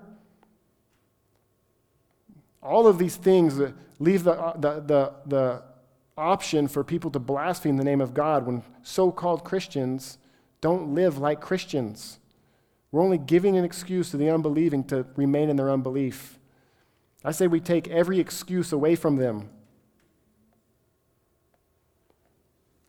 All 2.63 2.87
of 2.87 2.99
these 2.99 3.17
things 3.17 3.61
leave 3.99 4.25
the, 4.25 4.33
uh, 4.33 4.57
the, 4.57 4.81
the, 4.81 5.13
the 5.27 5.63
option 6.17 6.69
for 6.69 6.83
people 6.83 7.11
to 7.11 7.19
blaspheme 7.19 7.77
the 7.77 7.85
name 7.85 8.01
of 8.01 8.15
God 8.15 8.47
when 8.47 8.63
so 8.83 9.11
called 9.11 9.45
Christians 9.45 10.19
don't 10.61 10.95
live 10.95 11.19
like 11.19 11.41
Christians. 11.41 12.19
We're 12.91 13.03
only 13.03 13.19
giving 13.19 13.57
an 13.57 13.65
excuse 13.65 14.11
to 14.11 14.17
the 14.17 14.31
unbelieving 14.31 14.85
to 14.85 15.07
remain 15.17 15.51
in 15.51 15.57
their 15.57 15.71
unbelief. 15.71 16.39
I 17.25 17.33
say 17.33 17.47
we 17.47 17.61
take 17.61 17.89
every 17.89 18.21
excuse 18.21 18.73
away 18.73 18.95
from 18.95 19.17
them. 19.17 19.51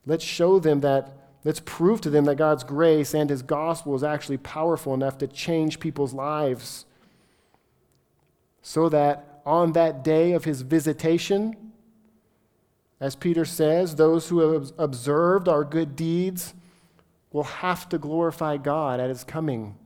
Let's 0.05 0.24
show 0.24 0.59
them 0.59 0.80
that, 0.82 1.16
let's 1.48 1.62
prove 1.62 2.02
to 2.02 2.10
them 2.10 2.26
that 2.26 2.36
God's 2.36 2.66
grace 2.66 3.14
and 3.14 3.30
His 3.30 3.41
gospel 3.41 3.95
is 3.95 4.04
actually 4.04 4.36
powerful 4.36 4.93
enough 4.93 5.18
to 5.20 5.28
change 5.28 5.80
people's 5.80 6.14
lives. 6.14 6.86
So 8.62 8.89
that 8.89 9.41
on 9.45 9.72
that 9.72 10.04
day 10.04 10.34
of 10.34 10.43
His 10.43 10.62
visitation, 10.62 11.56
as 13.00 13.16
Peter 13.16 13.45
says, 13.45 13.95
those 13.95 14.28
who 14.28 14.39
have 14.39 14.74
observed 14.78 15.48
our 15.48 15.64
good 15.64 15.95
deeds 15.95 16.54
will 17.32 17.45
have 17.45 17.88
to 17.89 17.98
glorify 17.98 18.58
God 18.58 19.00
at 19.00 19.08
His 19.08 19.24
coming. 19.24 19.78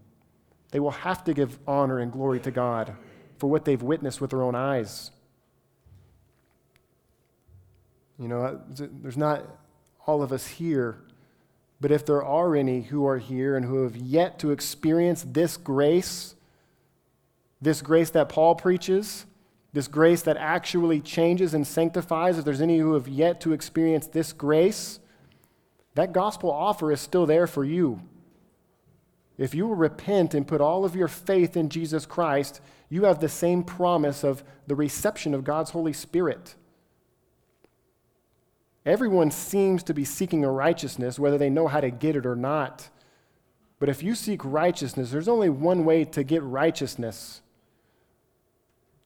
They 0.72 0.80
will 0.80 0.89
have 0.89 1.24
to 1.26 1.34
give 1.36 1.59
honor 1.68 1.99
and 1.99 2.12
glory 2.12 2.39
to 2.39 2.49
God 2.49 2.95
for 3.38 3.51
what 3.51 3.66
they've 3.66 3.84
witnessed 3.84 4.20
with 4.20 4.32
their 4.32 4.41
own 4.41 4.55
eyes. 4.55 5.12
You 8.18 8.30
know, 8.30 8.41
uh, 8.41 8.57
there's 8.68 9.18
not 9.18 9.45
all 10.07 10.24
of 10.24 10.32
us 10.32 10.47
here, 10.47 10.97
but 11.82 11.91
if 11.91 12.05
there 12.05 12.23
are 12.23 12.55
any 12.55 12.84
who 12.84 13.07
are 13.07 13.17
here 13.17 13.57
and 13.57 13.65
who 13.65 13.84
have 13.84 13.97
yet 13.97 14.38
to 14.39 14.51
experience 14.51 15.25
this 15.27 15.57
grace, 15.57 16.36
this 17.59 17.82
grace 17.82 18.11
that 18.11 18.29
Paul 18.29 18.53
preaches, 18.53 19.25
this 19.73 19.88
grace 19.88 20.21
that 20.21 20.38
actually 20.38 21.01
changes 21.01 21.55
and 21.55 21.65
sanctifies, 21.65 22.38
if 22.38 22.45
there's 22.45 22.61
any 22.61 22.77
who 22.77 22.93
have 22.93 23.07
yet 23.07 23.41
to 23.41 23.51
experience 23.51 24.05
this 24.05 24.32
grace, 24.32 24.99
that 25.95 26.13
gospel 26.13 26.51
offer 26.51 26.91
is 26.91 27.01
still 27.01 27.25
there 27.25 27.47
for 27.47 27.65
you. 27.65 27.99
If 29.39 29.55
you 29.55 29.67
will 29.67 29.75
repent 29.75 30.36
and 30.36 30.47
put 30.47 30.61
all 30.61 30.86
of 30.86 30.95
your 30.95 31.07
faith 31.07 31.57
in 31.57 31.69
Jesus 31.69 32.05
Christ, 32.05 32.61
you 32.89 33.05
have 33.05 33.19
the 33.19 33.29
same 33.29 33.63
promise 33.63 34.23
of 34.23 34.43
the 34.67 34.75
reception 34.75 35.34
of 35.34 35.43
God's 35.43 35.71
Holy 35.71 35.93
Spirit. 35.93 36.53
Everyone 38.86 39.32
seems 39.32 39.84
to 39.84 39.93
be 39.93 40.05
seeking 40.05 40.43
a 40.43 40.51
righteousness, 40.51 41.19
whether 41.19 41.38
they 41.38 41.49
know 41.49 41.67
how 41.67 41.82
to 41.82 41.91
get 41.91 42.15
it 42.15 42.25
or 42.25 42.36
not. 42.36 42.89
But 43.79 43.89
if 43.89 44.03
you 44.03 44.15
seek 44.15 44.43
righteousness, 44.43 45.11
there's 45.11 45.27
only 45.27 45.49
one 45.49 45.86
way 45.86 46.05
to 46.05 46.23
get 46.23 46.43
righteousness 46.43 47.41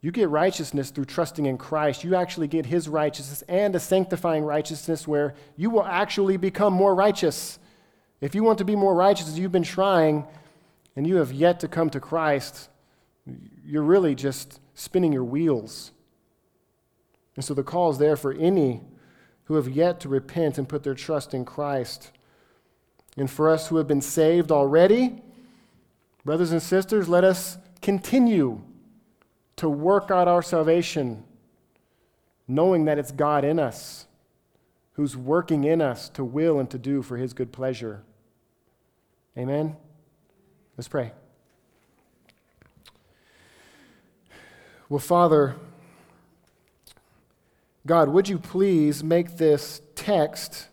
you 0.05 0.11
get 0.11 0.30
righteousness 0.30 0.91
through 0.91 1.05
trusting 1.05 1.47
in 1.47 1.57
Christ. 1.57 2.03
You 2.03 2.13
actually 2.13 2.47
get 2.47 2.67
his 2.67 2.88
righteousness 2.88 3.43
and 3.49 3.76
a 3.76 3.80
sanctifying 3.80 4.43
righteousness 4.43 5.07
where 5.07 5.34
you 5.57 5.71
will 5.71 5.84
actually 5.84 6.38
become 6.38 6.73
more 6.73 6.93
righteous. 6.93 7.57
If 8.21 8.36
you 8.36 8.43
want 8.43 8.59
to 8.59 8.65
be 8.65 8.76
more 8.76 8.93
righteous 8.93 9.36
you've 9.36 9.51
been 9.51 9.63
trying 9.63 10.28
and 10.95 11.07
you 11.07 11.15
have 11.15 11.32
yet 11.32 11.59
to 11.61 11.67
come 11.67 11.89
to 11.89 11.99
Christ, 11.99 12.69
you're 13.65 13.82
really 13.82 14.13
just 14.13 14.59
spinning 14.76 15.11
your 15.11 15.23
wheels. 15.23 15.89
And 17.36 17.43
so 17.43 17.55
the 17.55 17.63
call 17.63 17.89
is 17.89 17.97
there 17.97 18.15
for 18.15 18.32
any 18.32 18.82
who 19.46 19.56
have 19.56 19.68
yet 19.70 20.00
to 20.02 20.10
repent 20.10 20.58
and 20.58 20.68
put 20.68 20.84
their 20.84 20.93
trust 20.93 21.34
in 21.34 21.46
Christ. 21.46 22.12
And 23.18 23.30
for 23.30 23.50
us 23.50 23.68
who 23.68 23.78
have 23.78 23.88
been 23.88 24.02
saved 24.02 24.52
already, 24.52 25.22
brothers 26.24 26.52
and 26.52 26.62
sisters, 26.62 27.08
let 27.08 27.24
us 27.24 27.58
continue 27.82 28.62
to 29.56 29.70
work 29.70 30.12
out 30.12 30.28
our 30.28 30.41
salvation, 30.41 31.24
knowing 32.48 32.86
that 32.86 33.00
it's 33.00 33.12
God 33.12 33.46
in 33.46 33.60
us 33.60 34.08
who's 34.93 35.16
working 35.18 35.66
in 35.66 35.82
us 35.82 36.10
to 36.10 36.24
will 36.24 36.60
and 36.60 36.70
to 36.72 36.78
do 36.78 37.02
for 37.02 37.18
his 37.18 37.34
good 37.34 37.52
pleasure. 37.52 38.04
Amen? 39.38 39.76
Let's 40.78 40.88
pray. 40.88 41.12
Well, 44.88 45.00
Father, 45.00 45.56
God, 47.86 48.10
would 48.10 48.28
you 48.28 48.40
please 48.40 49.04
make 49.04 49.38
this 49.38 49.82
text 49.96 50.70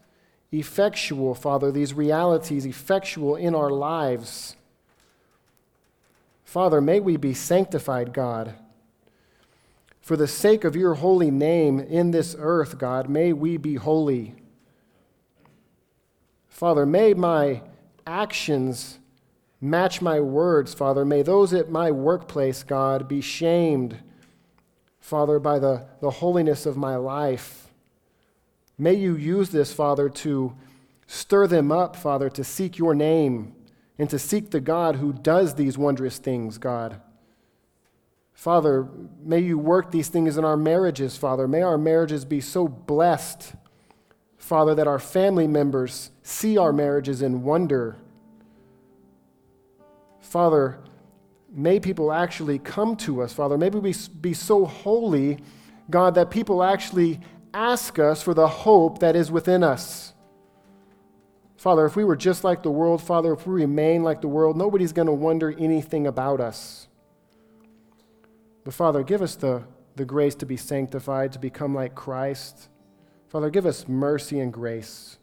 effectual, 0.50 1.34
Father, 1.34 1.70
these 1.70 1.92
realities 1.94 2.64
effectual 2.64 3.36
in 3.36 3.54
our 3.54 3.70
lives? 3.70 4.56
Father, 6.44 6.80
may 6.80 7.00
we 7.00 7.16
be 7.16 7.34
sanctified, 7.34 8.12
God. 8.12 8.54
For 10.00 10.16
the 10.16 10.26
sake 10.26 10.64
of 10.64 10.74
your 10.74 10.94
holy 10.94 11.30
name 11.30 11.78
in 11.80 12.10
this 12.10 12.34
earth, 12.38 12.76
God, 12.76 13.08
may 13.08 13.32
we 13.32 13.56
be 13.56 13.76
holy. 13.76 14.34
Father, 16.48 16.84
may 16.84 17.14
my 17.14 17.62
actions 18.06 18.98
match 19.60 20.02
my 20.02 20.18
words, 20.18 20.74
Father. 20.74 21.04
May 21.04 21.22
those 21.22 21.54
at 21.54 21.70
my 21.70 21.90
workplace, 21.90 22.62
God, 22.62 23.06
be 23.06 23.20
shamed, 23.20 23.98
Father, 25.02 25.40
by 25.40 25.58
the, 25.58 25.84
the 26.00 26.10
holiness 26.10 26.64
of 26.64 26.76
my 26.76 26.94
life. 26.94 27.66
May 28.78 28.94
you 28.94 29.16
use 29.16 29.50
this, 29.50 29.72
Father, 29.72 30.08
to 30.08 30.54
stir 31.08 31.48
them 31.48 31.72
up, 31.72 31.96
Father, 31.96 32.30
to 32.30 32.44
seek 32.44 32.78
your 32.78 32.94
name 32.94 33.52
and 33.98 34.08
to 34.08 34.18
seek 34.18 34.50
the 34.52 34.60
God 34.60 34.96
who 34.96 35.12
does 35.12 35.56
these 35.56 35.76
wondrous 35.76 36.18
things, 36.18 36.56
God. 36.56 37.00
Father, 38.32 38.88
may 39.20 39.40
you 39.40 39.58
work 39.58 39.90
these 39.90 40.08
things 40.08 40.38
in 40.38 40.44
our 40.44 40.56
marriages, 40.56 41.16
Father. 41.16 41.48
May 41.48 41.62
our 41.62 41.76
marriages 41.76 42.24
be 42.24 42.40
so 42.40 42.68
blessed, 42.68 43.54
Father, 44.38 44.72
that 44.76 44.86
our 44.86 45.00
family 45.00 45.48
members 45.48 46.10
see 46.22 46.56
our 46.56 46.72
marriages 46.72 47.22
in 47.22 47.42
wonder. 47.42 47.96
Father, 50.20 50.78
may 51.52 51.78
people 51.78 52.12
actually 52.12 52.58
come 52.58 52.96
to 52.96 53.22
us, 53.22 53.32
Father. 53.32 53.58
Maybe 53.58 53.78
we 53.78 53.94
be 54.20 54.34
so 54.34 54.64
holy, 54.64 55.38
God, 55.90 56.14
that 56.14 56.30
people 56.30 56.62
actually 56.62 57.20
ask 57.54 57.98
us 57.98 58.22
for 58.22 58.34
the 58.34 58.48
hope 58.48 59.00
that 59.00 59.14
is 59.14 59.30
within 59.30 59.62
us. 59.62 60.14
Father, 61.56 61.86
if 61.86 61.94
we 61.94 62.04
were 62.04 62.16
just 62.16 62.42
like 62.42 62.62
the 62.62 62.70
world, 62.70 63.02
Father, 63.02 63.32
if 63.32 63.46
we 63.46 63.54
remain 63.54 64.02
like 64.02 64.20
the 64.20 64.28
world, 64.28 64.56
nobody's 64.56 64.92
going 64.92 65.06
to 65.06 65.12
wonder 65.12 65.54
anything 65.58 66.06
about 66.06 66.40
us. 66.40 66.88
But 68.64 68.74
Father, 68.74 69.02
give 69.02 69.22
us 69.22 69.36
the, 69.36 69.62
the 69.94 70.04
grace 70.04 70.34
to 70.36 70.46
be 70.46 70.56
sanctified, 70.56 71.32
to 71.32 71.38
become 71.38 71.74
like 71.74 71.94
Christ. 71.94 72.68
Father, 73.28 73.50
give 73.50 73.66
us 73.66 73.86
mercy 73.86 74.40
and 74.40 74.52
grace. 74.52 75.18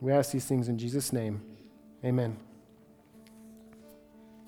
We 0.00 0.12
ask 0.12 0.32
these 0.32 0.46
things 0.46 0.68
in 0.68 0.78
Jesus' 0.78 1.12
name. 1.12 1.42
Amen. 2.04 2.38